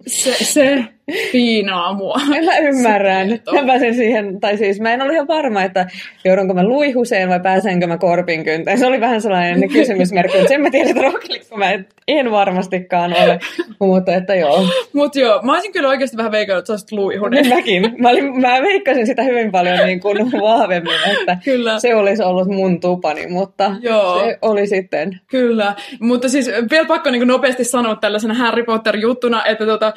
se, 0.07 0.43
se 0.43 0.85
piinaa 1.31 1.93
mua. 1.93 2.21
Mä 2.45 2.57
ymmärrän. 2.57 3.29
Mä 3.29 3.65
pääsen 3.67 3.95
siihen, 3.95 4.39
tai 4.39 4.57
siis 4.57 4.79
mä 4.79 4.93
en 4.93 5.01
ole 5.01 5.13
ihan 5.13 5.27
varma, 5.27 5.63
että 5.63 5.85
joudunko 6.25 6.53
mä 6.53 6.63
luihuseen 6.63 7.29
vai 7.29 7.39
pääsenkö 7.39 7.87
mä 7.87 7.97
korpin 7.97 8.43
kynteen. 8.43 8.77
Se 8.77 8.85
oli 8.85 8.99
vähän 8.99 9.21
sellainen 9.21 9.69
kysymysmerkki, 9.73 10.37
että 10.37 10.49
sen 10.49 10.61
mä 10.61 10.69
tiedän, 10.69 10.89
että 10.89 11.03
rohkelikko 11.03 11.57
mä 11.57 11.71
en 12.07 12.31
varmastikaan 12.31 13.13
ole. 13.23 13.39
Mutta 13.79 14.15
että 14.15 14.35
joo. 14.35 14.65
Mut 14.93 15.15
joo, 15.15 15.41
mä 15.43 15.53
olisin 15.53 15.71
kyllä 15.71 15.89
oikeasti 15.89 16.17
vähän 16.17 16.31
veikannut, 16.31 16.59
että 16.59 16.67
sä 16.67 16.73
olisit 16.73 16.91
luihunen. 16.91 17.49
Mäkin. 17.49 17.95
Mä, 17.97 18.09
olin, 18.09 18.41
mä 18.41 18.61
veikkasin 18.61 19.05
sitä 19.05 19.23
hyvin 19.23 19.51
paljon 19.51 19.87
niin 19.87 19.99
kuin 19.99 20.31
vahvemmin, 20.41 20.93
että 21.19 21.37
kyllä. 21.43 21.79
se 21.79 21.95
olisi 21.95 22.23
ollut 22.23 22.47
mun 22.47 22.79
tupani, 22.79 23.27
mutta 23.27 23.75
joo. 23.81 24.19
se 24.19 24.37
oli 24.41 24.67
sitten. 24.67 25.19
Kyllä, 25.27 25.75
mutta 25.99 26.29
siis 26.29 26.51
vielä 26.71 26.85
pakko 26.85 27.11
niin 27.11 27.27
nopeasti 27.27 27.63
sanoa 27.63 27.95
tällaisena 27.95 28.33
Harry 28.33 28.63
Potter-juttuna, 28.63 29.45
että 29.45 29.65
tota, 29.65 29.93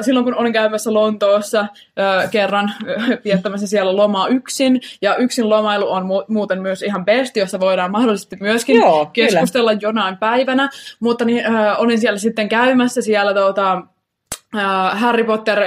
silloin 0.00 0.24
kun 0.24 0.34
olin 0.48 0.52
käymässä 0.52 0.92
Lontoossa 0.92 1.60
äh, 1.60 2.30
kerran 2.30 2.72
äh, 2.88 3.08
viettämässä 3.24 3.66
siellä 3.66 3.96
lomaa 3.96 4.28
yksin. 4.28 4.80
Ja 5.02 5.16
yksin 5.16 5.48
lomailu 5.48 5.90
on 5.90 6.02
mu- 6.02 6.24
muuten 6.28 6.62
myös 6.62 6.82
ihan 6.82 7.04
best, 7.04 7.36
jossa 7.36 7.60
voidaan 7.60 7.90
mahdollisesti 7.90 8.36
myöskin 8.40 8.76
Joo, 8.76 9.06
keskustella 9.12 9.70
kyllä. 9.70 9.80
jonain 9.82 10.16
päivänä. 10.16 10.70
Mutta 11.00 11.24
niin, 11.24 11.46
äh, 11.46 11.80
olin 11.80 11.98
siellä 11.98 12.18
sitten 12.18 12.48
käymässä 12.48 13.02
siellä 13.02 13.34
tuota, 13.34 13.82
Harry 14.92 15.24
Potter 15.24 15.58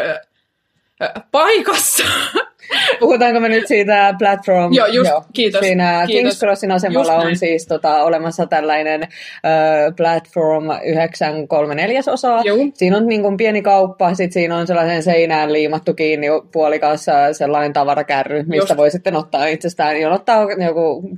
paikassa. 1.32 2.04
Puhutaanko 3.00 3.40
me 3.40 3.50
nyt 3.50 3.68
siitä 3.68 4.14
platform? 4.20 4.74
Joo, 4.74 4.88
just, 4.88 5.10
Joo. 5.10 5.24
kiitos. 5.34 5.60
Siinä 5.62 6.04
kiitos. 6.08 6.34
King's 6.34 6.40
Crossin 6.40 6.72
asemalla 6.72 7.16
on 7.16 7.36
siis 7.36 7.68
tota, 7.68 8.04
olemassa 8.04 8.46
tällainen 8.46 9.02
uh, 9.02 9.96
platform 9.98 10.64
934 10.84 12.02
osaa. 12.08 12.44
Siinä 12.74 12.98
on 12.98 13.08
niin 13.08 13.22
kuin, 13.22 13.38
pieni 13.38 13.62
kauppa, 13.62 14.14
sitten 14.14 14.34
siinä 14.34 14.58
on 14.58 14.68
sellaisen 14.68 15.04
seinään 15.04 15.54
liimattu 15.54 15.94
kiinni 15.94 16.28
puolikas 16.52 17.06
sellainen 17.32 17.74
tavarakärry, 17.74 18.44
mistä 18.44 18.74
just. 18.74 18.78
voi 18.78 18.92
sitten 18.92 19.16
ottaa 19.16 19.46
itsestään, 19.46 20.02
jonottaa 20.02 20.48
joku 20.66 21.10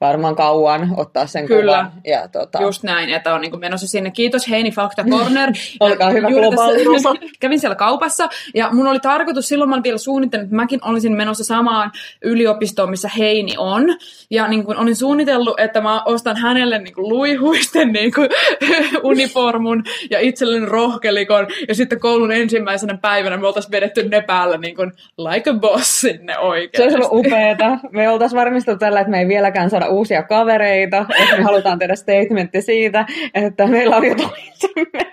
varmaan 0.00 0.36
kauan 0.36 0.94
ottaa 0.96 1.26
sen 1.26 1.46
Kyllä. 1.46 1.84
kuvan. 1.84 1.92
Ja, 2.04 2.28
tota... 2.28 2.62
Just 2.62 2.82
näin, 2.82 3.10
että 3.10 3.34
on 3.34 3.40
niin 3.40 3.60
menossa 3.60 3.88
sinne. 3.88 4.10
Kiitos 4.10 4.48
Heini 4.48 4.70
Fakta 4.70 5.04
Corner. 5.04 5.52
Olkaa 5.80 6.10
hyvä 6.10 6.28
globaali 6.28 6.82
Kävin 7.40 7.60
siellä 7.60 7.74
kaupassa 7.74 8.28
ja 8.54 8.68
mun 8.72 8.86
oli 8.86 9.00
tarkoitus, 9.00 9.48
silloin 9.48 9.70
mä 9.70 9.74
olin 9.74 9.82
vielä 9.82 9.98
suunnitellut, 9.98 10.44
että 10.44 10.56
mäkin 10.56 10.80
olisin 10.84 11.16
menossa 11.16 11.44
samaan 11.44 11.92
yliopistoon, 12.22 12.90
missä 12.90 13.10
Heini 13.18 13.54
on. 13.58 13.96
Ja 14.30 14.48
niin 14.48 14.64
kuin 14.64 14.78
olin 14.78 14.96
suunnitellut, 14.96 15.60
että 15.60 15.80
mä 15.80 16.02
ostan 16.04 16.36
hänelle 16.36 16.78
niin 16.78 16.94
kuin 16.94 17.08
luihuisten 17.08 17.92
niin 17.92 18.12
kuin, 18.14 18.28
uniformun 19.10 19.84
ja 20.10 20.20
itselleni 20.20 20.66
rohkelikon. 20.66 21.46
Ja 21.68 21.74
sitten 21.74 22.00
koulun 22.00 22.32
ensimmäisenä 22.32 22.98
päivänä 23.02 23.36
me 23.36 23.46
oltaisiin 23.46 23.72
vedetty 23.72 24.08
ne 24.08 24.20
päällä 24.20 24.56
niin 24.56 24.76
kuin, 24.76 24.92
like 25.18 25.50
a 25.50 25.54
boss 25.54 26.00
sinne 26.00 26.38
oikein. 26.38 26.76
Se 26.76 26.82
olisi 26.82 26.96
ollut 26.96 27.26
upeeta. 27.26 27.78
Me 27.90 28.08
oltaisiin 28.08 28.38
varmistettu 28.38 28.78
tällä, 28.78 29.00
että 29.00 29.10
me 29.10 29.18
ei 29.18 29.28
vieläkään 29.52 29.70
saada 29.70 29.88
uusia 29.88 30.22
kavereita. 30.22 31.06
Että 31.22 31.36
me 31.36 31.42
halutaan 31.42 31.78
tehdä 31.78 31.94
statementti 31.94 32.62
siitä, 32.62 33.06
että 33.34 33.66
meillä 33.66 33.96
on 33.96 34.04
jo 34.04 34.14
toisemme. 34.14 35.12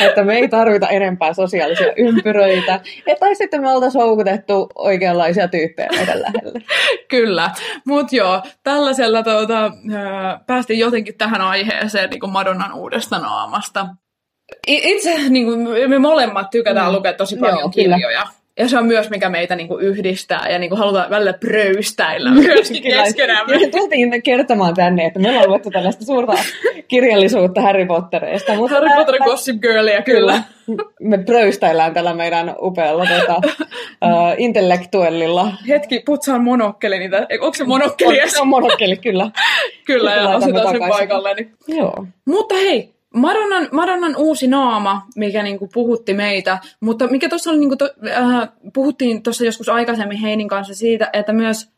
että 0.00 0.24
me 0.24 0.36
ei 0.36 0.48
tarvita 0.48 0.88
enempää 0.88 1.32
sosiaalisia 1.32 1.92
ympyröitä. 1.96 2.80
Ja, 3.06 3.16
tai 3.20 3.34
sitten 3.34 3.62
me 3.62 3.70
oltaisiin 3.70 4.02
houkutettu 4.02 4.68
oikeanlaisia 4.74 5.48
tyyppejä 5.48 5.88
meidän 5.96 6.22
lähelle. 6.22 6.60
Kyllä, 7.08 7.50
mutta 7.86 8.16
joo, 8.16 8.42
tällaisella 8.62 9.22
tuota, 9.22 9.72
päästiin 10.46 10.78
jotenkin 10.78 11.18
tähän 11.18 11.40
aiheeseen 11.40 12.10
niin 12.10 12.20
kuin 12.20 12.32
Madonnan 12.32 12.74
uudesta 12.74 13.18
naamasta. 13.18 13.86
Itse 14.66 15.16
niin 15.28 15.46
kuin, 15.46 15.90
me 15.90 15.98
molemmat 15.98 16.50
tykätään 16.50 16.86
mm. 16.86 16.92
lukea 16.92 17.12
tosi 17.12 17.36
paljon 17.36 17.58
joo, 17.58 17.68
kirjoja. 17.68 18.22
Kyllä. 18.22 18.45
Ja 18.58 18.68
se 18.68 18.78
on 18.78 18.86
myös, 18.86 19.10
mikä 19.10 19.28
meitä 19.28 19.56
niinku 19.56 19.78
yhdistää 19.78 20.48
ja 20.50 20.58
niinku 20.58 20.76
halutaan 20.76 21.10
välillä 21.10 21.32
pröystäillä 21.32 22.30
myöskin 22.46 22.82
keskenämme. 22.82 23.68
Tultiin 23.70 24.22
kertomaan 24.22 24.74
tänne, 24.74 25.04
että 25.06 25.18
me 25.18 25.30
ollaan 25.30 25.48
luettu 25.48 25.70
tällaista 25.70 26.04
suurta 26.04 26.32
kirjallisuutta 26.88 27.60
Harry 27.60 27.86
Pottereista. 27.86 28.54
Mutta 28.54 28.74
Harry 28.74 28.90
Potter 28.96 29.18
Gossip 29.24 29.56
Girlia, 29.60 30.02
kyllä. 30.02 30.42
kyllä. 30.66 30.86
Me 31.00 31.18
pröystäillään 31.18 31.94
tällä 31.94 32.14
meidän 32.14 32.54
upealla 32.62 33.06
tota, 33.06 33.36
uh, 33.36 34.34
intellektuellilla. 34.38 35.52
Hetki, 35.68 36.02
putsaan 36.06 36.44
monokkeli 36.44 36.98
niitä. 36.98 37.26
Onko 37.40 37.54
se 37.54 37.64
monokkeli? 37.64 38.22
On, 38.22 38.30
se 38.30 38.40
on 38.40 38.48
monokkeli, 38.48 38.96
kyllä. 38.96 39.30
kyllä, 39.86 40.14
ja 40.14 40.28
osutaan 40.28 40.70
sen 40.70 40.88
paikalle. 40.88 41.34
Niin. 41.34 41.52
Joo. 41.68 42.06
Mutta 42.24 42.54
hei, 42.54 42.95
Madonnan, 43.16 43.68
Madonnan 43.72 44.16
uusi 44.16 44.46
naama, 44.46 45.02
mikä 45.16 45.42
niinku 45.42 45.68
puhutti 45.74 46.14
meitä, 46.14 46.58
mutta 46.80 47.06
mikä 47.06 47.28
tuossa 47.28 47.50
oli, 47.50 47.58
niinku 47.58 47.76
to, 47.76 47.90
äh, 48.10 48.48
puhuttiin 48.74 49.22
tuossa 49.22 49.44
joskus 49.44 49.68
aikaisemmin 49.68 50.18
Heinin 50.18 50.48
kanssa 50.48 50.74
siitä, 50.74 51.10
että 51.12 51.32
myös 51.32 51.75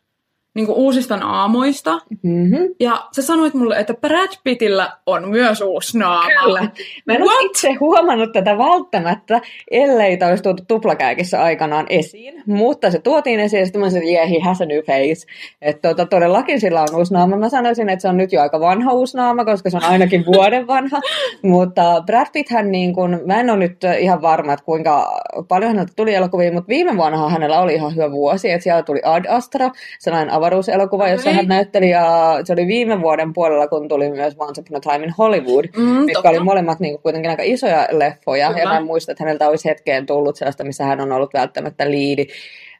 niin 0.59 0.67
kuin 0.67 0.79
uusista 0.79 1.17
naamoista. 1.17 1.99
Mm-hmm. 2.23 2.69
Ja 2.81 3.03
sä 3.17 3.23
sanoit 3.23 3.55
mulle, 3.55 3.77
että 3.79 3.95
Brad 3.95 4.29
Pittillä 4.45 4.93
on 5.07 5.29
myös 5.29 5.61
uusi 5.61 5.99
naama. 5.99 6.45
Kyllä. 6.45 6.61
Mä 7.07 7.15
en 7.15 7.23
ole 7.23 7.45
itse 7.45 7.73
huomannut 7.73 8.33
tätä 8.33 8.59
välttämättä, 8.59 9.41
ellei 9.71 10.17
tämä 10.17 10.29
olisi 10.29 10.43
tuotu 10.43 10.63
tuplakäikissä 10.69 11.43
aikanaan 11.43 11.87
esiin. 11.89 12.43
Mutta 12.47 12.91
se 12.91 12.99
tuotiin 12.99 13.41
esiin 13.41 13.61
ja 13.61 13.67
sitten 13.67 13.81
mä 13.81 13.91
sanoin, 13.91 14.09
yeah, 14.09 14.31
he 14.31 14.39
has 14.45 14.61
a 14.61 14.67
new 14.67 14.79
face. 14.79 15.27
Että 15.63 15.89
tota, 15.89 16.07
todellakin 16.07 16.61
sillä 16.61 16.83
on 16.83 16.97
uusi 16.97 17.15
naama. 17.15 17.37
Mä 17.37 17.49
sanoisin, 17.49 17.89
että 17.89 18.03
se 18.03 18.09
on 18.09 18.17
nyt 18.17 18.33
jo 18.33 18.41
aika 18.41 18.61
vanha 18.61 18.93
uusi 18.93 19.17
naama, 19.17 19.45
koska 19.45 19.71
se 19.71 19.77
on 19.77 19.85
ainakin 19.85 20.27
vuoden 20.35 20.67
vanha. 20.67 21.01
Mutta 21.43 22.03
Brad 22.07 22.27
Pitthän, 22.33 22.73
niin 22.73 22.95
kun, 22.95 23.21
mä 23.27 23.41
en 23.41 23.51
ole 23.51 23.59
nyt 23.59 23.85
ihan 23.99 24.23
varma, 24.23 24.53
että 24.53 24.65
kuinka 24.65 25.21
paljon 25.49 25.71
häneltä 25.71 25.93
tuli 25.97 26.15
elokuvia, 26.15 26.53
mutta 26.53 26.69
viime 26.69 26.97
vuonna 26.97 27.29
hänellä 27.29 27.61
oli 27.61 27.75
ihan 27.75 27.95
hyvä 27.95 28.11
vuosi. 28.11 28.51
Että 28.51 28.63
siellä 28.63 28.83
tuli 28.83 29.01
Ad 29.05 29.25
Astra, 29.29 29.71
sellainen 29.99 30.35
avaruuselokuva, 30.49 31.09
jossa 31.09 31.31
hän 31.31 31.47
näytteli, 31.49 31.91
ja 31.91 32.39
se 32.45 32.53
oli 32.53 32.67
viime 32.67 33.01
vuoden 33.01 33.33
puolella, 33.33 33.67
kun 33.67 33.89
tuli 33.89 34.11
myös 34.11 34.35
Once 34.39 34.61
Upon 34.61 34.77
a 34.77 34.81
Time 34.81 35.05
in 35.05 35.15
Hollywood, 35.19 35.65
mm, 35.77 35.83
mitkä 35.83 36.13
totta. 36.15 36.29
oli 36.31 36.41
molemmat 36.41 36.81
niin 36.81 36.95
kuin, 36.95 37.03
kuitenkin 37.03 37.31
aika 37.31 37.43
isoja 37.43 37.89
leffoja, 37.91 38.49
Kyllä. 38.49 38.61
ja 38.61 38.69
mä 38.69 38.81
muistan, 38.81 39.13
että 39.13 39.25
häneltä 39.25 39.49
olisi 39.49 39.69
hetkeen 39.69 40.07
tullut 40.07 40.37
sellaista, 40.37 40.65
missä 40.65 40.85
hän 40.85 41.01
on 41.01 41.13
ollut 41.13 41.35
välttämättä 41.35 41.91
liidi. 41.91 42.27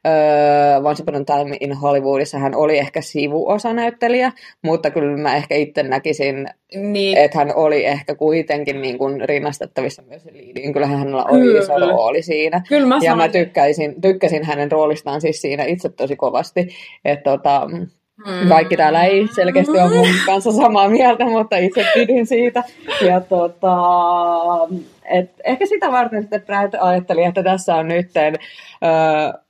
Öö, 0.07 0.77
Once 0.83 1.03
Upon 1.03 1.15
a 1.15 1.23
Time 1.25 1.57
in 1.59 1.73
Hollywoodissa 1.73 2.37
hän 2.37 2.55
oli 2.55 2.77
ehkä 2.77 3.01
sivuosanäyttelijä, 3.01 4.31
mutta 4.61 4.91
kyllä 4.91 5.17
mä 5.17 5.35
ehkä 5.35 5.55
itse 5.55 5.83
näkisin, 5.83 6.47
niin. 6.75 7.17
että 7.17 7.37
hän 7.37 7.55
oli 7.55 7.85
ehkä 7.85 8.15
kuitenkin 8.15 8.81
niin 8.81 8.97
kuin 8.97 9.29
rinnastettavissa 9.29 10.01
myös 10.01 10.25
liidiin. 10.31 10.73
Kyllähän 10.73 10.99
hänellä 10.99 11.25
oli 11.25 11.41
kyllä. 11.41 11.59
iso 11.59 11.79
rooli 11.79 12.21
siinä. 12.21 12.61
Kyllä 12.69 12.87
mä 12.87 12.99
ja 13.01 13.15
mä 13.15 13.29
tykkäisin, 13.29 14.01
tykkäsin 14.01 14.43
hänen 14.43 14.71
roolistaan 14.71 15.21
siis 15.21 15.41
siinä 15.41 15.63
itse 15.63 15.89
tosi 15.89 16.15
kovasti. 16.15 16.67
Että 17.05 17.31
tota, 17.31 17.67
Mm. 18.25 18.49
Kaikki 18.49 18.77
täällä 18.77 19.03
ei 19.03 19.27
selkeästi 19.35 19.71
ole 19.71 19.89
mun 19.89 20.07
kanssa 20.25 20.51
samaa 20.51 20.89
mieltä, 20.89 21.25
mutta 21.25 21.57
itse 21.57 21.85
pidin 21.93 22.27
siitä. 22.27 22.63
Ja 23.05 23.21
tota, 23.21 23.77
et 25.05 25.31
ehkä 25.43 25.65
sitä 25.65 25.91
varten 25.91 26.21
sitten 26.21 26.41
Brad 26.41 26.73
ajatteli, 26.79 27.23
että 27.23 27.43
tässä 27.43 27.75
on 27.75 27.87
nyt 27.87 28.11
ö, 28.17 28.29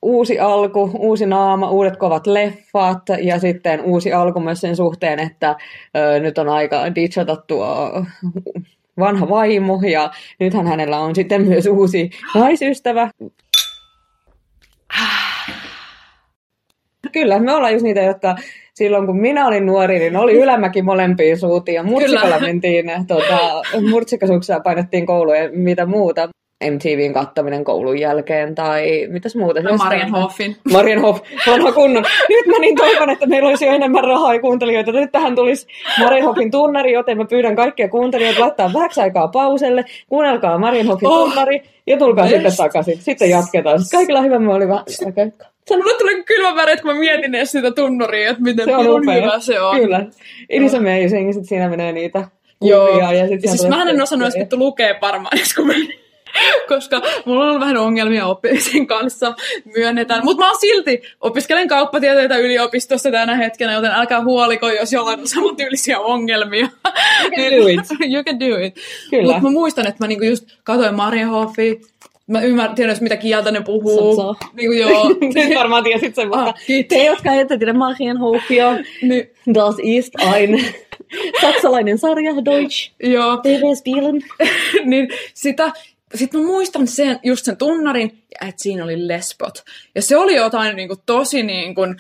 uusi 0.01 0.39
alku, 0.39 0.91
uusi 0.99 1.25
naama, 1.25 1.69
uudet 1.71 1.97
kovat 1.97 2.27
leffat 2.27 3.03
ja 3.21 3.39
sitten 3.39 3.81
uusi 3.81 4.13
alku 4.13 4.39
myös 4.39 4.61
sen 4.61 4.75
suhteen, 4.75 5.19
että 5.19 5.55
ö, 5.97 6.19
nyt 6.19 6.37
on 6.37 6.49
aika 6.49 6.95
ditchata 6.95 7.35
tuo 7.35 7.91
vanha 8.99 9.29
vaimo 9.29 9.79
ja 9.91 10.11
nythän 10.39 10.67
hänellä 10.67 10.99
on 10.99 11.15
sitten 11.15 11.41
myös 11.41 11.65
uusi 11.65 12.09
naisystävä. 12.35 13.09
Kyllä, 17.13 17.39
me 17.39 17.53
ollaan 17.53 17.73
just 17.73 17.83
niitä, 17.83 18.01
jotka 18.01 18.35
silloin 18.73 19.05
kun 19.05 19.19
minä 19.19 19.47
olin 19.47 19.65
nuori, 19.65 19.99
niin 19.99 20.15
oli 20.15 20.33
ylämäki 20.33 20.81
molempiin 20.81 21.39
suutiin 21.39 21.75
ja 21.75 21.83
murtsikalla 21.83 22.39
mentiin, 22.39 22.85
tuota, 23.07 23.61
murtsikasuksia 23.89 24.59
painettiin 24.59 25.05
kouluja 25.05 25.49
mitä 25.53 25.85
muuta. 25.85 26.29
MTVn 26.63 27.13
kattaminen 27.13 27.63
koulun 27.63 27.99
jälkeen 27.99 28.55
tai 28.55 29.07
mitäs 29.09 29.35
muuta. 29.35 29.61
No 29.61 29.77
Marienhoffin. 29.77 30.55
Marienhoff, 30.73 31.21
vanha 31.47 31.71
kunnon. 31.71 32.03
Nyt 32.29 32.45
mä 32.45 32.59
niin 32.59 32.75
toivon, 32.75 33.09
että 33.09 33.25
meillä 33.25 33.49
olisi 33.49 33.65
jo 33.65 33.71
enemmän 33.71 34.03
rahaa 34.03 34.33
ja 34.33 34.41
kuuntelijoita. 34.41 34.91
Nyt 34.91 35.11
tähän 35.11 35.35
tulisi 35.35 35.67
Marienhoffin 35.99 36.51
tunnari, 36.51 36.93
joten 36.93 37.17
mä 37.17 37.25
pyydän 37.25 37.55
kaikkia 37.55 37.89
kuuntelijoita 37.89 38.41
laittaa 38.41 38.73
vähäksi 38.73 39.01
aikaa 39.01 39.27
pauselle. 39.27 39.85
Kuunnelkaa 40.09 40.57
Marienhoffin 40.57 41.09
oh. 41.09 41.25
tunnari 41.25 41.61
ja 41.87 41.97
tulkaa 41.97 42.25
yes. 42.25 42.33
sitten 42.33 42.57
takaisin. 42.57 42.97
Sitten 42.97 43.29
jatketaan. 43.29 43.79
Kaikilla 43.91 44.21
hyvä, 44.21 44.39
mä 44.39 44.53
oli 44.53 44.67
vaan... 44.67 44.83
Okay. 45.07 45.31
Mulle 45.77 45.97
tulee 45.97 46.23
kylmä 46.23 46.55
väreet, 46.55 46.81
kun 46.81 46.91
mä 46.91 46.99
mietin 46.99 47.35
edes 47.35 47.51
sitä 47.51 47.71
tunnuria, 47.71 48.29
että 48.29 48.43
miten 48.43 48.65
se 48.65 48.75
on 48.75 49.01
hyvä 49.01 49.39
se 49.39 49.61
on. 49.61 49.79
Kyllä. 49.79 50.05
It 50.49 50.63
is 50.63 50.73
amazing, 50.73 51.33
sit 51.33 51.45
siinä 51.45 51.69
menee 51.69 51.91
niitä 51.91 52.27
Joo. 52.61 52.99
Ja, 53.13 53.27
sit 53.27 53.43
ja 53.43 53.49
siis 53.49 53.67
mä 53.67 53.83
en 53.83 54.01
osannut 54.01 54.25
edes 54.25 54.39
vittu 54.39 54.57
lukea 54.57 54.95
varmaan, 55.01 55.37
kun 55.55 55.67
mä 55.67 55.73
koska 56.67 57.01
mulla 57.25 57.43
on 57.43 57.49
ollut 57.49 57.61
vähän 57.61 57.77
ongelmia 57.77 58.25
oppimisen 58.25 58.87
kanssa, 58.87 59.33
myönnetään. 59.75 60.23
Mutta 60.23 60.43
mä 60.43 60.49
oon 60.49 60.59
silti, 60.59 61.01
opiskelen 61.21 61.67
kauppatieteitä 61.67 62.37
yliopistossa 62.37 63.11
tänä 63.11 63.35
hetkenä, 63.35 63.73
joten 63.73 63.91
älkää 63.91 64.23
huoliko, 64.23 64.69
jos 64.69 64.93
jollain 64.93 65.19
on 65.19 65.27
samantyylisiä 65.27 65.99
ongelmia. 65.99 66.67
You 67.37 67.49
can 67.49 67.61
do 67.61 67.67
it. 67.67 67.79
you 68.13 68.23
can 68.23 68.39
do 68.39 68.57
it. 68.65 68.75
Mutta 69.23 69.41
mä 69.41 69.49
muistan, 69.49 69.87
että 69.87 70.03
mä 70.03 70.07
niinku 70.07 70.25
just 70.25 70.45
katsoin 70.63 70.95
Marienhoffi, 70.95 71.81
Mä 72.29 72.41
ymmärrän, 72.41 72.75
tiedän, 72.75 72.97
mitä 73.01 73.17
kieltä 73.17 73.51
ne 73.51 73.61
puhuu. 73.61 74.15
Satsa. 74.15 74.47
Niin 74.53 74.69
kuin, 74.69 74.79
joo. 74.79 75.09
Nyt 75.35 75.57
varmaan 75.59 75.83
tiesit 75.83 76.15
sen, 76.15 76.27
mutta 76.27 76.43
ah, 76.43 76.55
te, 76.87 77.05
jotka 77.05 77.33
ette 77.33 77.57
tiedä 77.57 77.73
Marienhofia, 77.73 78.77
niin. 79.01 79.29
das 79.53 79.75
ist 79.83 80.13
ein 80.19 80.65
saksalainen 81.41 81.97
sarja, 81.97 82.45
Deutsch, 82.45 82.91
joo. 83.03 83.37
TV-spielen. 83.37 84.21
niin 84.91 85.09
sitä, 85.33 85.71
sitten 86.15 86.39
mä 86.39 86.45
muistan 86.45 86.87
sen, 86.87 87.19
just 87.23 87.45
sen 87.45 87.57
tunnarin, 87.57 88.23
että 88.41 88.63
siinä 88.63 88.83
oli 88.83 89.07
lesbot. 89.07 89.63
Ja 89.95 90.01
se 90.01 90.17
oli 90.17 90.35
jotain 90.35 90.75
niin 90.75 90.87
kuin, 90.87 90.99
tosi 91.05 91.43
niin 91.43 91.75
kuin, 91.75 91.95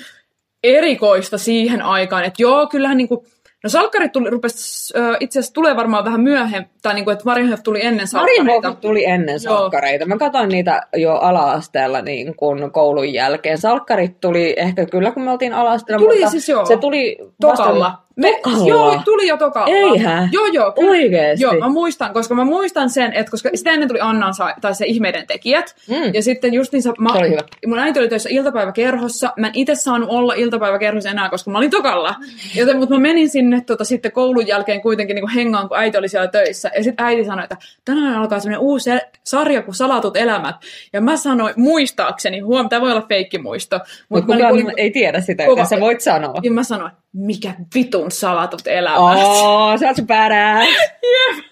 erikoista 0.63 1.37
siihen 1.37 1.81
aikaan, 1.81 2.23
että 2.23 2.41
joo, 2.41 2.67
kyllähän 2.67 2.97
niin 2.97 3.07
kuin, 3.07 3.25
No 3.63 3.69
salkkarit 3.69 4.11
tuli, 4.11 4.29
rupesi, 4.29 4.93
uh, 4.99 5.17
itse 5.19 5.39
asiassa 5.39 5.53
tulee 5.53 5.75
varmaan 5.75 6.05
vähän 6.05 6.21
myöhemmin, 6.21 6.69
tai 6.81 6.93
niin 6.93 7.03
kuin, 7.05 7.13
että 7.13 7.25
Marienhof 7.25 7.63
tuli 7.63 7.85
ennen 7.85 8.07
salkkareita. 8.07 8.43
Marienhof 8.43 8.79
tuli 8.81 9.05
ennen 9.05 9.39
salkkareita. 9.39 10.03
Joo. 10.03 10.09
Mä 10.09 10.17
katsoin 10.17 10.49
niitä 10.49 10.87
jo 10.95 11.15
ala-asteella 11.15 12.01
niin 12.01 12.35
kuin 12.35 12.71
koulun 12.71 13.13
jälkeen. 13.13 13.57
Salkkarit 13.57 14.19
tuli 14.19 14.53
ehkä 14.57 14.85
kyllä, 14.85 15.11
kun 15.11 15.23
me 15.23 15.31
oltiin 15.31 15.53
ala-asteella, 15.53 16.05
tuli 16.05 16.15
mutta 16.15 16.31
siis 16.31 16.49
joo. 16.49 16.65
se 16.65 16.77
tuli 16.77 17.17
Tokalla. 17.41 17.97
Me, 18.19 18.39
joo, 18.67 19.01
tuli 19.05 19.27
jo 19.27 19.37
tokalla. 19.37 19.75
Eihän? 19.75 20.29
Joo, 20.31 20.45
joo. 20.45 20.71
Kyllä. 20.71 20.91
Oikeesti? 20.91 21.43
Joo, 21.43 21.53
mä 21.53 21.69
muistan, 21.69 22.13
koska 22.13 22.35
mä 22.35 22.43
muistan 22.43 22.89
sen, 22.89 23.13
että 23.13 23.31
koska 23.31 23.49
sitä 23.53 23.71
ennen 23.71 23.87
tuli 23.87 23.99
Annan 24.01 24.33
tai 24.61 24.75
se 24.75 24.85
ihmeiden 24.85 25.27
tekijät. 25.27 25.75
Mm. 25.89 26.13
Ja 26.13 26.23
sitten 26.23 26.53
just 26.53 26.73
niin 26.73 26.83
mä, 26.99 27.09
oli 27.13 27.29
hyvä. 27.29 27.41
mun 27.67 27.79
äiti 27.79 27.99
oli 27.99 28.07
töissä 28.07 28.29
iltapäiväkerhossa. 28.31 29.33
Mä 29.37 29.47
en 29.47 29.53
itse 29.55 29.75
saanut 29.75 30.09
olla 30.09 30.33
iltapäiväkerhossa 30.33 31.09
enää, 31.09 31.29
koska 31.29 31.51
mä 31.51 31.57
olin 31.57 31.71
tokalla. 31.71 32.15
Joten, 32.55 32.77
mutta 32.77 32.95
mä 32.95 33.01
menin 33.01 33.29
sinne 33.29 33.61
tota, 33.61 33.83
sitten 33.83 34.11
koulun 34.11 34.47
jälkeen 34.47 34.81
kuitenkin 34.81 35.15
niin 35.15 35.29
hengaan, 35.29 35.67
kun 35.67 35.77
äiti 35.77 35.97
oli 35.97 36.09
siellä 36.09 36.27
töissä. 36.27 36.71
Ja 36.75 36.83
sitten 36.83 37.05
äiti 37.05 37.25
sanoi, 37.25 37.43
että 37.43 37.57
tänään 37.85 38.15
alkaa 38.15 38.39
semmoinen 38.39 38.61
uusi 38.61 38.89
sarja 39.23 39.61
kuin 39.61 39.75
Salatut 39.75 40.17
elämät. 40.17 40.55
Ja 40.93 41.01
mä 41.01 41.15
sanoin, 41.15 41.53
muistaakseni, 41.57 42.39
huom, 42.39 42.69
tämä 42.69 42.81
voi 42.81 42.91
olla 42.91 43.05
feikkimuisto. 43.09 43.79
Mutta 44.09 44.25
mut 44.25 44.35
kukaan 44.35 44.55
niin, 44.55 44.73
ei 44.77 44.91
tiedä 44.91 45.21
sitä, 45.21 45.43
että 45.43 45.65
sä 45.65 45.79
voit 45.79 46.01
sanoa. 46.01 46.33
Ja 46.43 46.51
mä 46.51 46.63
sanoin, 46.63 46.91
mikä 47.13 47.53
vitun 47.75 48.11
salatut 48.11 48.61
elämät. 48.65 48.99
Oh, 48.99 49.79
sä 49.79 49.87
oot 49.87 50.07
badass. 50.07 50.69
Jep. 51.13 51.45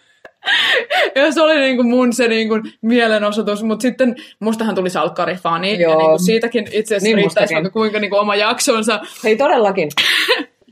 Ja 1.15 1.31
se 1.31 1.41
oli 1.41 1.59
niinku 1.59 1.83
mun 1.83 2.13
se 2.13 2.27
niinku 2.27 2.55
mielenosoitus, 2.81 3.63
mutta 3.63 3.81
sitten 3.81 4.15
mustahan 4.39 4.75
tuli 4.75 4.89
salkkarifani. 4.89 5.81
Joo. 5.81 5.91
Ja 5.91 5.97
niinku 5.97 6.19
siitäkin 6.19 6.67
itse 6.71 6.95
asiassa 6.95 7.15
niin 7.15 7.17
riittäisi 7.17 7.53
vaikka 7.53 7.69
kuinka 7.69 7.99
niinku 7.99 8.15
oma 8.15 8.35
jaksonsa. 8.35 8.99
Hei 9.23 9.37
todellakin. 9.37 9.89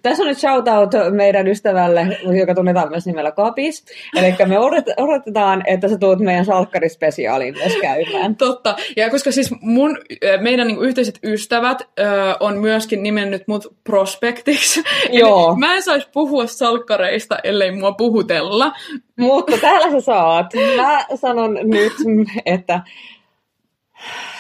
Tässä 0.06 0.24
on 0.24 0.28
nyt 0.28 0.38
shoutout 0.38 0.92
meidän 1.12 1.48
ystävälle, 1.48 2.08
joka 2.40 2.56
tunnetaan 2.56 2.90
myös 2.90 3.06
nimellä 3.06 3.32
Kapis. 3.32 3.86
Eli 4.16 4.36
me 4.46 4.60
odotetaan, 4.98 5.64
että 5.68 5.88
sä 5.88 5.98
tuut 5.98 6.20
meidän 6.20 6.46
salkkarispesiaaliin 6.46 7.54
myös 7.54 7.74
käymään. 7.82 8.36
Totta. 8.36 8.76
Ja 8.96 9.10
koska 9.10 9.32
siis 9.32 9.54
mun, 9.62 9.98
meidän 10.42 10.68
niin 10.68 10.82
yhteiset 10.82 11.20
ystävät 11.24 11.82
ö, 11.82 12.04
on 12.40 12.58
myöskin 12.58 13.04
nimennyt 13.04 13.48
mut 13.48 13.76
prospektiksi. 13.84 14.84
Joo. 15.12 15.56
mä 15.56 15.76
en 15.76 15.84
saisi 15.84 16.10
puhua 16.14 16.48
salkkareista, 16.48 17.38
ellei 17.44 17.72
mua 17.72 17.92
puhutella. 17.92 18.74
Mutta 19.20 19.58
täällä 19.58 19.92
sä 19.92 20.02
saat. 20.02 20.48
Mä 20.78 21.06
sanon 21.16 21.54
nyt, 21.64 21.94
että 22.46 22.80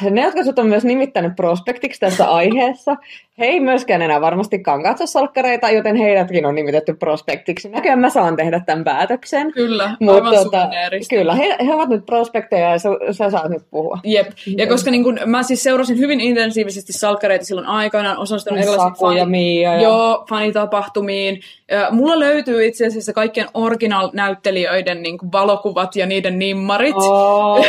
ne, 0.09 0.21
jotka 0.21 0.43
sut 0.43 0.59
on 0.59 0.67
myös 0.67 0.83
nimittänyt 0.83 1.35
prospektiksi 1.35 1.99
tässä 1.99 2.25
aiheessa, 2.25 2.95
he 3.39 3.45
ei 3.45 3.59
myöskään 3.59 4.01
enää 4.01 4.21
varmastikaan 4.21 4.83
katso 4.83 5.05
salkkareita, 5.05 5.69
joten 5.69 5.95
heidätkin 5.95 6.45
on 6.45 6.55
nimitetty 6.55 6.93
prospektiksi. 6.93 7.69
Näköjään 7.69 7.99
mä 7.99 8.09
saan 8.09 8.35
tehdä 8.35 8.59
tämän 8.65 8.83
päätöksen. 8.83 9.51
Kyllä, 9.51 9.95
Mut, 9.99 10.15
aivan 10.15 10.43
suveneeristi. 10.43 11.15
Kyllä, 11.15 11.35
he, 11.35 11.55
he 11.65 11.73
ovat 11.73 11.89
nyt 11.89 12.05
prospekteja 12.05 12.69
ja 12.71 12.79
sä, 12.79 12.89
sä 13.11 13.29
saat 13.29 13.49
nyt 13.49 13.63
puhua. 13.71 13.99
Jep. 14.03 14.27
Ja 14.57 14.67
koska 14.67 14.91
niin 14.91 15.03
kun, 15.03 15.19
mä 15.25 15.43
siis 15.43 15.63
seurasin 15.63 15.97
hyvin 15.97 16.21
intensiivisesti 16.21 16.93
salkkareita 16.93 17.45
silloin 17.45 17.67
aikanaan, 17.67 18.17
osallistunut 18.17 18.59
erilaisiin 18.59 19.17
ja 19.17 19.25
Mia 19.25 19.73
ja- 19.73 19.81
Joo, 19.81 20.25
fanitapahtumiin. 20.29 21.39
Ja 21.71 21.87
mulla 21.91 22.19
löytyy 22.19 22.65
itse 22.65 22.87
asiassa 22.87 23.13
kaikkien 23.13 23.47
original-näyttelijöiden 23.53 25.01
niin 25.03 25.17
valokuvat 25.31 25.95
ja 25.95 26.05
niiden 26.05 26.39
nimmarit. 26.39 26.95
Oh. 26.95 27.65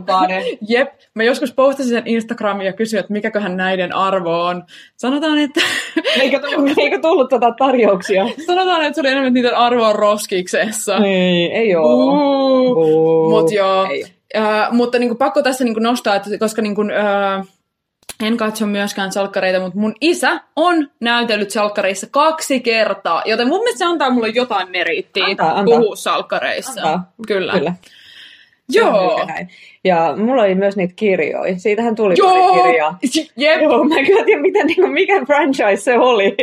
Jep, 0.68 0.88
mä 1.14 1.22
joskus 1.22 1.52
postasin 1.52 1.90
sen 1.92 2.06
Instagramiin 2.06 2.66
ja 2.66 2.72
kysyin, 2.72 3.00
että 3.00 3.12
mikäköhän 3.12 3.56
näiden 3.56 3.94
arvo 3.94 4.44
on. 4.44 4.64
Sanotaan, 5.04 5.38
että, 5.38 5.60
Eikö 6.20 6.40
tullut, 6.40 6.78
eikö 6.78 6.98
tullut 7.00 7.28
tota 7.28 7.54
tarjouksia? 7.58 8.24
sanotaan, 8.46 8.82
että 8.82 8.94
se 8.94 9.00
oli 9.00 9.08
enemmän, 9.08 9.26
että 9.26 9.34
niiden 9.34 9.56
arvo 9.56 9.84
on 9.86 9.94
roskiksessa. 9.94 10.96
Ei, 10.96 11.52
ei 11.52 11.76
oo. 11.76 13.30
Mut 13.30 13.52
joo. 13.52 13.86
Ei. 13.90 14.04
Äh, 14.36 14.72
mutta 14.72 14.98
niinku, 14.98 15.14
pakko 15.14 15.42
tässä 15.42 15.64
niinku 15.64 15.80
nostaa, 15.80 16.14
että 16.16 16.38
koska 16.38 16.62
niinku, 16.62 16.82
äh, 16.82 17.46
en 18.22 18.36
katso 18.36 18.66
myöskään 18.66 19.12
salkkareita, 19.12 19.60
mutta 19.60 19.78
mun 19.78 19.94
isä 20.00 20.40
on 20.56 20.90
näytellyt 21.00 21.50
salkkareissa 21.50 22.06
kaksi 22.10 22.60
kertaa, 22.60 23.22
joten 23.26 23.48
mun 23.48 23.58
mielestä 23.60 23.78
se 23.78 23.84
antaa 23.84 24.10
mulle 24.10 24.28
jotain 24.28 24.70
meriittiä 24.70 25.24
Antaa, 25.24 25.58
antaa. 25.58 25.78
puhua 25.78 25.96
salkkareissa. 25.96 26.80
Antaa. 26.82 27.12
Kyllä. 27.26 27.52
Kyllä. 27.52 27.74
Joo. 28.72 29.26
Ja 29.84 30.14
mulla 30.16 30.42
oli 30.42 30.54
myös 30.54 30.76
niitä 30.76 30.92
kirjoja. 30.96 31.58
Siitähän 31.58 31.94
tuli 31.94 32.14
Joo. 32.18 32.30
pari 32.52 32.62
kirjaa. 32.62 32.98
Jep. 33.36 33.62
Joo, 33.62 33.84
mä 33.84 33.96
en 33.96 34.06
kyllä 34.06 34.24
tiedä, 34.24 34.40
miten, 34.42 34.66
niin 34.66 34.76
kuin, 34.76 34.92
mikä 34.92 35.24
franchise 35.26 35.76
se 35.76 35.98
oli. 35.98 36.34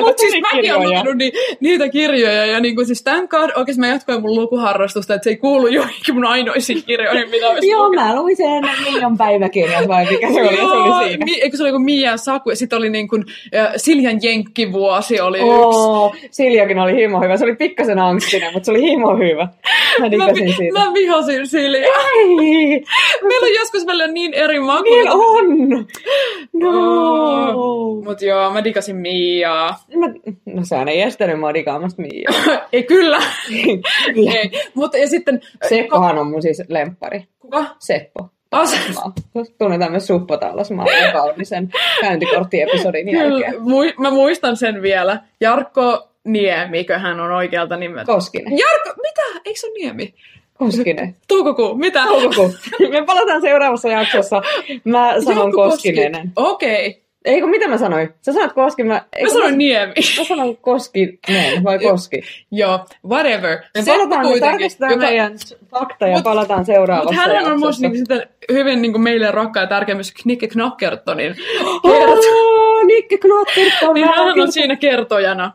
Mutta 0.00 0.20
siis 0.20 0.32
tuli 0.32 0.40
mäkin 0.40 0.74
olen 0.74 0.88
lukenut 0.88 1.16
ni, 1.16 1.32
niitä 1.60 1.88
kirjoja 1.88 2.46
ja 2.46 2.60
niinku 2.60 2.84
siis 2.84 3.02
thank 3.02 3.30
god, 3.30 3.50
oikeesti 3.56 3.80
mä 3.80 3.86
jatkoin 3.88 4.20
mun 4.22 4.34
lukuharrastusta, 4.34 5.14
että 5.14 5.24
se 5.24 5.30
ei 5.30 5.36
kuulu 5.36 5.66
joihinkin 5.78 6.14
mun 6.14 6.24
ainoisiin 6.26 6.82
kirjoihin, 6.86 7.30
mitä 7.30 7.48
olisin 7.48 7.70
Joo, 7.70 7.86
lukenut. 7.88 8.06
mä 8.06 8.22
luin 8.22 8.36
sen 8.36 8.64
Miljon 8.84 9.18
päiväkirjat 9.18 9.88
vai 9.88 10.06
mikä 10.10 10.32
se 10.32 10.40
oli, 10.42 10.56
se 10.56 10.62
oli 10.62 11.08
siinä. 11.08 11.24
Mi- 11.24 11.40
eikö 11.42 11.56
se 11.56 11.62
oli 11.62 11.70
kuin 11.72 11.82
Mia 11.84 12.16
Saku, 12.16 12.50
ja 12.50 12.56
sitten 12.56 12.78
oli 12.78 12.90
niin 12.90 13.08
kuin, 13.08 13.24
äh, 13.56 13.72
Siljan 13.76 14.18
Jenkki-vuosi 14.22 15.20
oli 15.20 15.38
yksi. 15.38 15.50
Oo, 15.50 16.14
Siljakin 16.30 16.78
oli 16.78 16.94
himo 16.96 17.20
hyvä. 17.20 17.36
Se 17.36 17.44
oli 17.44 17.56
pikkasen 17.56 17.98
angstinen, 17.98 18.52
mutta 18.52 18.64
se 18.66 18.70
oli 18.70 18.82
himo 18.82 19.16
hyvä. 19.16 19.48
Mä 20.00 20.08
Mä, 20.16 20.26
siitä. 20.56 20.78
mä 20.78 20.94
vihasin 20.94 21.46
Siljaa. 21.46 21.92
Ei, 22.18 22.84
Meillä 23.22 23.46
on 23.46 23.54
joskus 23.54 23.86
välillä 23.86 24.06
niin 24.06 24.34
eri 24.34 24.60
maku. 24.60 24.82
niin 24.82 25.08
on! 25.10 25.86
No! 26.52 27.94
Mut 28.04 28.22
joo, 28.22 28.50
mä 28.50 28.64
dikasin 28.64 28.96
Miaa. 28.96 29.84
Mä, 29.96 30.06
no 30.46 30.64
sehän 30.64 30.88
ei 30.88 31.02
estänyt 31.02 31.40
mua 31.40 31.54
dikaamasta 31.54 32.02
Miaa. 32.02 32.66
Ei 32.72 32.82
kyllä. 32.82 33.18
Ei. 33.50 34.50
Mutta 34.74 34.98
ja 34.98 35.08
sitten... 35.08 35.40
Seppohan 35.68 36.18
on 36.18 36.26
mun 36.26 36.42
siis 36.42 36.62
lemppari. 36.68 37.24
Kuka? 37.38 37.64
Seppo. 37.78 38.28
As- 38.50 38.72
Mä 39.34 39.42
tunnetaan 39.58 39.90
myös 39.90 40.06
Suppotallas. 40.06 40.70
Olen 40.72 41.12
kaunisen 41.12 41.68
käyntikorttiepisodin 42.00 43.06
Kyllä, 43.10 43.22
jälkeen. 43.24 43.62
mui- 43.62 43.94
mä 43.98 44.10
muistan 44.10 44.56
sen 44.56 44.82
vielä. 44.82 45.20
Jarkko 45.40 46.04
Niemikö 46.24 46.98
hän 46.98 47.20
on 47.20 47.30
oikealta 47.32 47.76
nimeltä? 47.76 48.12
Koskinen. 48.12 48.58
Jarkko, 48.58 49.02
mitä? 49.02 49.40
Eikö 49.44 49.60
se 49.60 49.66
ole 49.66 49.74
Niemi? 49.78 50.14
Koskinen. 50.58 51.16
Toukokuu, 51.28 51.74
mitä? 51.74 52.04
Toukokuu. 52.04 52.54
Me 52.92 53.04
palataan 53.06 53.40
seuraavassa 53.40 53.88
jaksossa. 53.88 54.42
Mä 54.84 55.14
sanon 55.24 55.38
Jarkko 55.38 55.62
Koskinen. 55.70 56.12
Koski. 56.12 56.30
Okei. 56.36 56.86
Okay. 56.88 57.08
Eikö, 57.24 57.46
mitä 57.46 57.68
mä 57.68 57.78
sanoin? 57.78 58.08
Sä 58.22 58.32
sanoit 58.32 58.52
Koski, 58.52 58.84
mä... 58.84 58.94
Mä 59.22 59.28
sanoin 59.32 59.58
Niemi. 59.58 59.92
Mä 60.18 60.24
sanon 60.24 60.56
Koskinen 60.56 61.64
vai 61.64 61.78
Koski. 61.78 62.22
Joo, 62.50 62.80
whatever. 63.08 63.58
Me 63.76 63.82
Se 63.82 63.92
palataan, 63.92 64.28
me 64.28 64.40
tarkistetaan 64.40 64.92
joka- 64.92 65.06
meidän 65.06 65.32
fakta 65.70 66.06
ja 66.06 66.16
Mut- 66.16 66.22
palataan 66.22 66.64
seuraavassa 66.64 67.12
Mutta 67.12 67.36
hän 67.36 67.52
on 67.52 67.60
myös 67.60 67.80
niinku 67.80 67.96
sitten 67.96 68.26
hyvin 68.52 68.82
niinku 68.82 68.98
meille 68.98 69.30
rakkaa 69.30 69.62
ja 69.62 69.66
tärkeä 69.66 69.94
myös 69.94 70.12
Knikke 70.22 70.48
Knockertonin. 70.48 71.36
Oh, 71.82 72.67
Nikke 72.88 73.18
Knotterton. 73.18 73.94
Niin 73.94 74.06
hän 74.06 74.40
on 74.40 74.52
siinä 74.52 74.76
kertojana. 74.76 75.52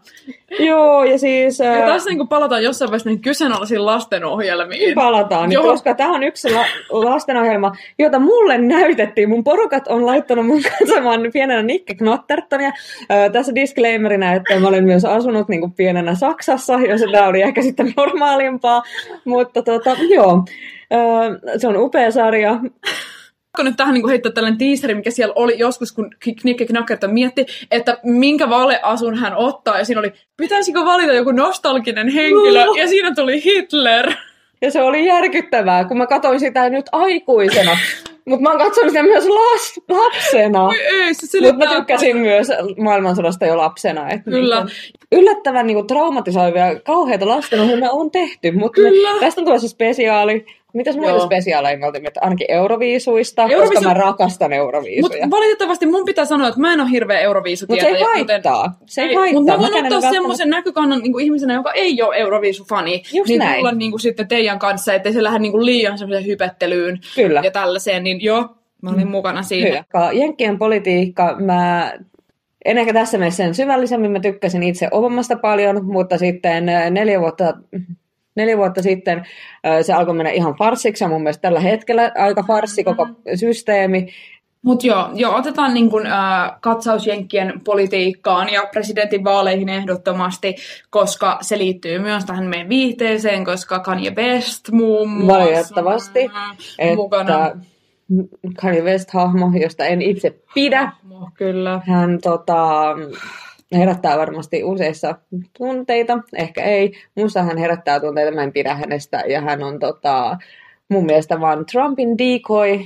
Joo, 0.59 1.03
ja 1.03 1.17
siis... 1.17 1.59
Ja 1.59 1.71
ää, 1.71 1.87
tässä 1.87 2.09
niinku 2.09 2.25
palataan 2.27 2.63
jossain 2.63 2.91
vaiheessa 2.91 3.09
niihin 3.09 3.21
kyseenalaisiin 3.21 3.85
lastenohjelmiin. 3.85 4.95
Palataan 4.95 5.49
nyt, 5.49 5.53
Joo. 5.53 5.63
koska 5.63 5.93
tämä 5.93 6.15
on 6.15 6.23
yksi 6.23 6.53
la- 6.53 6.65
lastenohjelma, 6.89 7.71
jota 7.99 8.19
mulle 8.19 8.57
näytettiin. 8.57 9.29
Mun 9.29 9.43
porukat 9.43 9.87
on 9.87 10.05
laittanut 10.05 10.47
mun 10.47 10.61
katsomaan 10.79 11.21
pienenä 11.33 11.63
Nikke 11.63 11.93
Knottertonia. 11.95 12.71
Öö, 13.11 13.29
tässä 13.29 13.55
disclaimerina, 13.55 14.33
että 14.33 14.59
mä 14.59 14.67
olen 14.67 14.83
myös 14.83 15.05
asunut 15.05 15.47
niin 15.47 15.59
kuin 15.59 15.71
pienenä 15.73 16.15
Saksassa, 16.15 16.73
jos 16.73 17.01
tämä 17.11 17.27
oli 17.27 17.41
ehkä 17.41 17.61
sitten 17.61 17.93
normaalimpaa. 17.97 18.83
Mutta 19.25 19.61
tota, 19.61 19.95
joo, 20.09 20.45
se 21.57 21.67
on 21.67 21.77
upea 21.77 22.11
sarja. 22.11 22.59
Pakko 23.57 23.63
nyt 23.63 23.77
tähän 23.77 23.93
niin 23.93 24.09
heittää 24.09 24.31
tällainen 24.31 24.57
teaseri, 24.57 24.95
mikä 24.95 25.11
siellä 25.11 25.33
oli 25.35 25.59
joskus, 25.59 25.91
kun 25.91 26.09
Knikke 26.41 26.65
Knockerton 26.65 27.13
mietti, 27.13 27.45
että 27.71 27.97
minkä 28.03 28.49
valeasun 28.49 29.15
hän 29.15 29.35
ottaa. 29.35 29.77
Ja 29.77 29.85
siinä 29.85 29.99
oli, 29.99 30.13
pitäisikö 30.37 30.85
valita 30.85 31.13
joku 31.13 31.31
nostalginen 31.31 32.09
henkilö? 32.09 32.65
No. 32.65 32.73
Ja 32.73 32.87
siinä 32.87 33.15
tuli 33.15 33.43
Hitler. 33.43 34.11
Ja 34.61 34.71
se 34.71 34.81
oli 34.81 35.05
järkyttävää, 35.05 35.85
kun 35.85 35.97
mä 35.97 36.07
katsoin 36.07 36.39
sitä 36.39 36.69
nyt 36.69 36.85
aikuisena. 36.91 37.77
Mutta 38.25 38.43
mä 38.43 38.49
oon 38.49 38.59
katsonut 38.59 38.89
sitä 38.89 39.03
myös 39.03 39.25
las- 39.25 39.83
lapsena. 39.89 40.69
Mutta 41.41 41.65
mä 41.65 41.75
tykkäsin 41.75 42.17
myös 42.17 42.47
maailmansodasta 42.77 43.45
jo 43.45 43.57
lapsena. 43.57 44.09
Että 44.09 44.31
Kyllä. 44.31 44.55
niinku 44.55 44.73
Yllättävän 45.11 45.67
niinku 45.67 45.83
traumatisoivia, 45.83 46.79
kauheita 46.79 47.27
lastenohjelmia 47.27 47.91
on 47.91 48.11
tehty, 48.11 48.51
mutta 48.51 48.81
tästä 49.19 49.41
on 49.41 49.45
tulossa 49.45 49.67
spesiaali. 49.67 50.45
Mitäs 50.73 50.97
muita 50.97 51.25
spesiaaleja 51.25 51.77
me 51.77 51.85
oltiin? 51.85 52.07
Että 52.07 52.19
Ainakin 52.23 52.51
Euroviisuista, 52.51 53.43
Euroviisu- 53.43 53.73
koska 53.73 53.81
mä 53.81 53.93
rakastan 53.93 54.45
Mutta 54.51 54.55
Euroviisuja. 54.55 55.29
valitettavasti 55.31 55.85
mun 55.85 56.05
pitää 56.05 56.25
sanoa, 56.25 56.47
että 56.47 56.59
mä 56.59 56.73
en 56.73 56.81
ole 56.81 56.89
hirveä 56.89 57.15
Mutta 57.17 57.21
se 57.21 57.25
Euroviisutietäjä. 57.25 57.95
ei 57.97 58.03
haittaa. 58.03 58.73
Se 58.85 59.01
ei, 59.01 59.15
haittaa. 59.15 59.41
Mutta 59.41 59.57
mä 59.57 59.71
voin 59.71 59.93
ottaa 59.93 60.11
semmoisen 60.11 60.49
näkökannan 60.49 60.99
niin 60.99 61.11
kuin 61.11 61.25
ihmisenä, 61.25 61.53
joka 61.53 61.71
ei 61.71 62.01
ole 62.01 62.15
Euroviisu-fani. 62.15 63.03
Just 63.13 63.29
niin 63.29 63.39
näin. 63.39 63.57
tulla 63.57 63.71
niin 63.71 63.91
kuin 63.91 63.99
sitten 64.01 64.27
teidän 64.27 64.59
kanssa, 64.59 64.93
ettei 64.93 65.13
se 65.13 65.23
lähde 65.23 65.39
niin 65.39 65.51
kuin 65.51 65.65
liian 65.65 65.97
semmoiseen 65.97 66.27
hypettelyyn 66.27 66.99
Kyllä. 67.15 67.41
ja 67.43 67.51
tällaiseen. 67.51 68.03
Niin 68.03 68.23
joo, 68.23 68.49
mä 68.81 68.89
olin 68.89 69.07
mukana 69.07 69.43
siinä. 69.43 69.69
Hyvä. 69.93 70.11
Jenkkien 70.11 70.59
politiikka, 70.59 71.35
mä 71.39 71.93
en 72.65 72.77
ehkä 72.77 72.93
tässä 72.93 73.17
mene 73.17 73.31
sen 73.31 73.55
syvällisemmin, 73.55 74.11
mä 74.11 74.19
tykkäsin 74.19 74.63
itse 74.63 74.87
Obamasta 74.91 75.35
paljon, 75.35 75.85
mutta 75.85 76.17
sitten 76.17 76.65
neljä 76.89 77.19
vuotta, 77.19 77.53
neljä 78.35 78.57
vuotta 78.57 78.81
sitten 78.81 79.25
se 79.81 79.93
alkoi 79.93 80.13
mennä 80.13 80.31
ihan 80.31 80.55
farssiksi, 80.55 81.03
ja 81.03 81.07
mun 81.07 81.21
mielestä 81.23 81.41
tällä 81.41 81.59
hetkellä 81.59 82.11
aika 82.15 82.43
farssi 82.43 82.83
koko 82.83 83.07
systeemi. 83.35 84.07
Mutta 84.65 84.87
joo, 84.87 85.09
joo, 85.13 85.35
otetaan 85.35 85.73
niin 85.73 85.89
kun, 85.89 86.07
äh, 86.07 86.51
katsaus 86.61 87.07
Jenkkien 87.07 87.61
politiikkaan 87.65 88.49
ja 88.53 88.67
presidentin 88.71 89.23
vaaleihin 89.23 89.69
ehdottomasti, 89.69 90.55
koska 90.89 91.37
se 91.41 91.57
liittyy 91.57 91.99
myös 91.99 92.25
tähän 92.25 92.45
meidän 92.45 92.69
viihteeseen, 92.69 93.45
koska 93.45 93.79
Kanye 93.79 94.11
West 94.15 94.71
muun 94.71 95.09
muassa 95.09 95.33
Valitettavasti, 95.39 96.19
mukana. 96.95 97.47
että 97.47 97.57
Kanye 98.61 98.81
West-hahmo, 98.81 99.51
josta 99.61 99.85
en 99.85 100.01
itse 100.01 100.35
pidä, 100.53 100.91
Mo, 101.03 101.29
Kyllä. 101.33 101.81
hän 101.87 102.19
tota, 102.21 102.85
herättää 103.73 104.17
varmasti 104.17 104.63
useissa 104.63 105.15
tunteita, 105.57 106.19
ehkä 106.35 106.63
ei. 106.63 106.93
Musta 107.15 107.43
hän 107.43 107.57
herättää 107.57 107.99
tunteita, 107.99 108.35
mä 108.35 108.43
en 108.43 108.53
pidä 108.53 108.75
hänestä. 108.75 109.23
Ja 109.27 109.41
hän 109.41 109.63
on 109.63 109.79
tota, 109.79 110.37
mun 110.89 111.05
mielestä 111.05 111.39
vaan 111.39 111.65
Trumpin 111.65 112.17
decoy, 112.17 112.79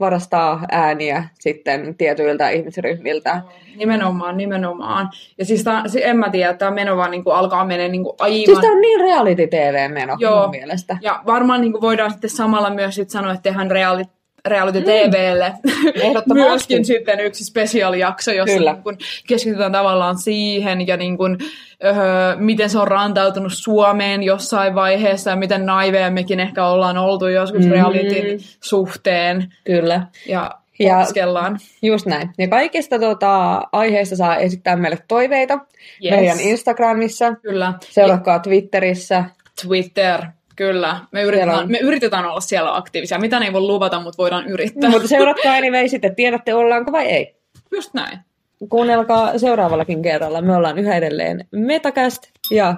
varastaa 0.00 0.64
ääniä 0.70 1.24
sitten 1.40 1.94
tietyiltä 1.94 2.48
ihmisryhmiltä. 2.48 3.42
Nimenomaan, 3.76 4.36
nimenomaan. 4.36 5.10
Ja 5.38 5.44
siis 5.44 5.64
tää, 5.64 5.82
se- 5.86 6.04
en 6.04 6.16
mä 6.16 6.30
tiedä, 6.30 6.54
tämä 6.54 6.70
meno 6.70 6.96
vaan 6.96 7.10
niin 7.10 7.24
kuin 7.24 7.36
alkaa 7.36 7.64
mennä 7.64 7.88
niin 7.88 8.02
kuin 8.02 8.16
aivan... 8.18 8.44
Siis 8.46 8.58
tämä 8.58 8.72
on 8.72 8.80
niin 8.80 9.00
reality-tv-meno 9.00 10.16
Joo. 10.18 10.40
mun 10.40 10.50
mielestä. 10.50 10.96
Ja 11.00 11.22
varmaan 11.26 11.60
niin 11.60 11.72
kuin 11.72 11.82
voidaan 11.82 12.10
sitten 12.10 12.30
samalla 12.30 12.70
myös 12.70 12.94
sit 12.94 13.10
sanoa, 13.10 13.32
että 13.32 13.42
tehdään 13.42 13.70
reality, 13.70 14.10
reality 14.48 14.82
TVlle. 14.82 15.52
Ehdottomasti. 16.02 16.48
Myöskin 16.50 16.84
sitten 16.84 17.20
yksi 17.20 17.44
spesiaalijakso, 17.44 18.30
jossa 18.32 18.56
Kyllä. 18.56 18.72
niin 18.72 18.82
kun 18.82 18.98
keskitytään 19.28 19.72
tavallaan 19.72 20.18
siihen 20.18 20.86
ja 20.86 20.96
niin 20.96 21.16
kun, 21.18 21.38
öö, 21.84 21.92
miten 22.36 22.70
se 22.70 22.78
on 22.78 22.88
rantautunut 22.88 23.52
Suomeen 23.54 24.22
jossain 24.22 24.74
vaiheessa 24.74 25.30
ja 25.30 25.36
miten 25.36 25.66
naiveja 25.66 26.10
mekin 26.10 26.40
ehkä 26.40 26.66
ollaan 26.66 26.98
oltu 26.98 27.26
joskus 27.26 27.64
Mm. 27.64 27.70
realityn 27.70 28.38
suhteen 28.60 29.52
Kyllä. 29.64 30.06
ja, 30.28 30.50
Ja- 30.78 30.98
opiskellaan. 30.98 31.58
Just 31.82 32.06
näin. 32.06 32.30
Ja 32.38 32.48
kaikista 32.48 32.98
tota, 32.98 33.62
aiheista 33.72 34.16
saa 34.16 34.36
esittää 34.36 34.76
meille 34.76 34.98
toiveita 35.08 35.58
Yes. 36.04 36.10
meidän 36.10 36.40
Instagramissa. 36.40 37.34
Kyllä. 37.42 37.72
Seuratkaa 37.90 38.38
Twitterissä. 38.38 39.24
Twitter, 39.66 40.20
kyllä. 40.66 41.00
Me 41.12 41.22
yritetään, 41.22 41.58
on- 41.58 41.70
me 41.70 41.78
yritetään 41.78 42.24
olla 42.26 42.40
siellä 42.40 42.76
aktiivisia. 42.76 43.18
Mitä 43.18 43.38
ei 43.38 43.52
voi 43.52 43.60
luvata, 43.60 44.00
mutta 44.00 44.18
voidaan 44.22 44.46
yrittää. 44.46 44.90
Mutta 44.90 45.08
seuratkaa 45.08 45.52
anyway, 45.54 45.88
sitten 45.88 46.14
tiedätte 46.14 46.54
ollaanko 46.54 46.92
vai 46.92 47.06
ei. 47.06 47.36
Just 47.72 47.94
näin. 47.94 48.18
Kuunnelkaa 48.68 49.38
seuraavallakin 49.38 50.02
kerralla. 50.02 50.40
Me 50.42 50.56
ollaan 50.56 50.78
yhä 50.78 50.94
edelleen 50.96 51.48
Metacast 51.50 52.22
ja 52.50 52.74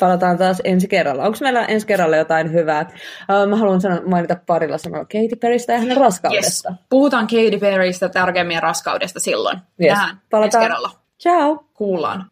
palataan 0.00 0.38
taas 0.38 0.60
ensi 0.64 0.88
kerralla. 0.88 1.22
Onko 1.24 1.38
meillä 1.40 1.64
ensi 1.64 1.86
kerralla 1.86 2.16
jotain 2.16 2.52
hyvää? 2.52 2.86
Uh, 2.90 3.48
mä 3.50 3.56
haluan 3.56 3.80
sanoa, 3.80 4.00
mainita 4.06 4.36
parilla 4.46 4.78
sanalla 4.78 5.04
Katy 5.04 5.36
Perrystä 5.40 5.72
ja 5.72 5.78
hänen 5.78 5.90
Yes. 5.96 6.00
raskaudesta. 6.00 6.74
Puhutaan 6.90 7.26
Katy 7.26 7.58
Perrystä 7.60 8.08
tärkeämmin 8.08 8.62
raskaudesta 8.62 9.20
silloin. 9.20 9.58
Yes. 9.82 9.88
Tähän 9.92 10.10
ensi 10.10 10.22
Palataan. 10.30 10.64
kerralla. 10.64 10.90
Ciao! 11.22 11.64
Kuullaan. 11.74 12.26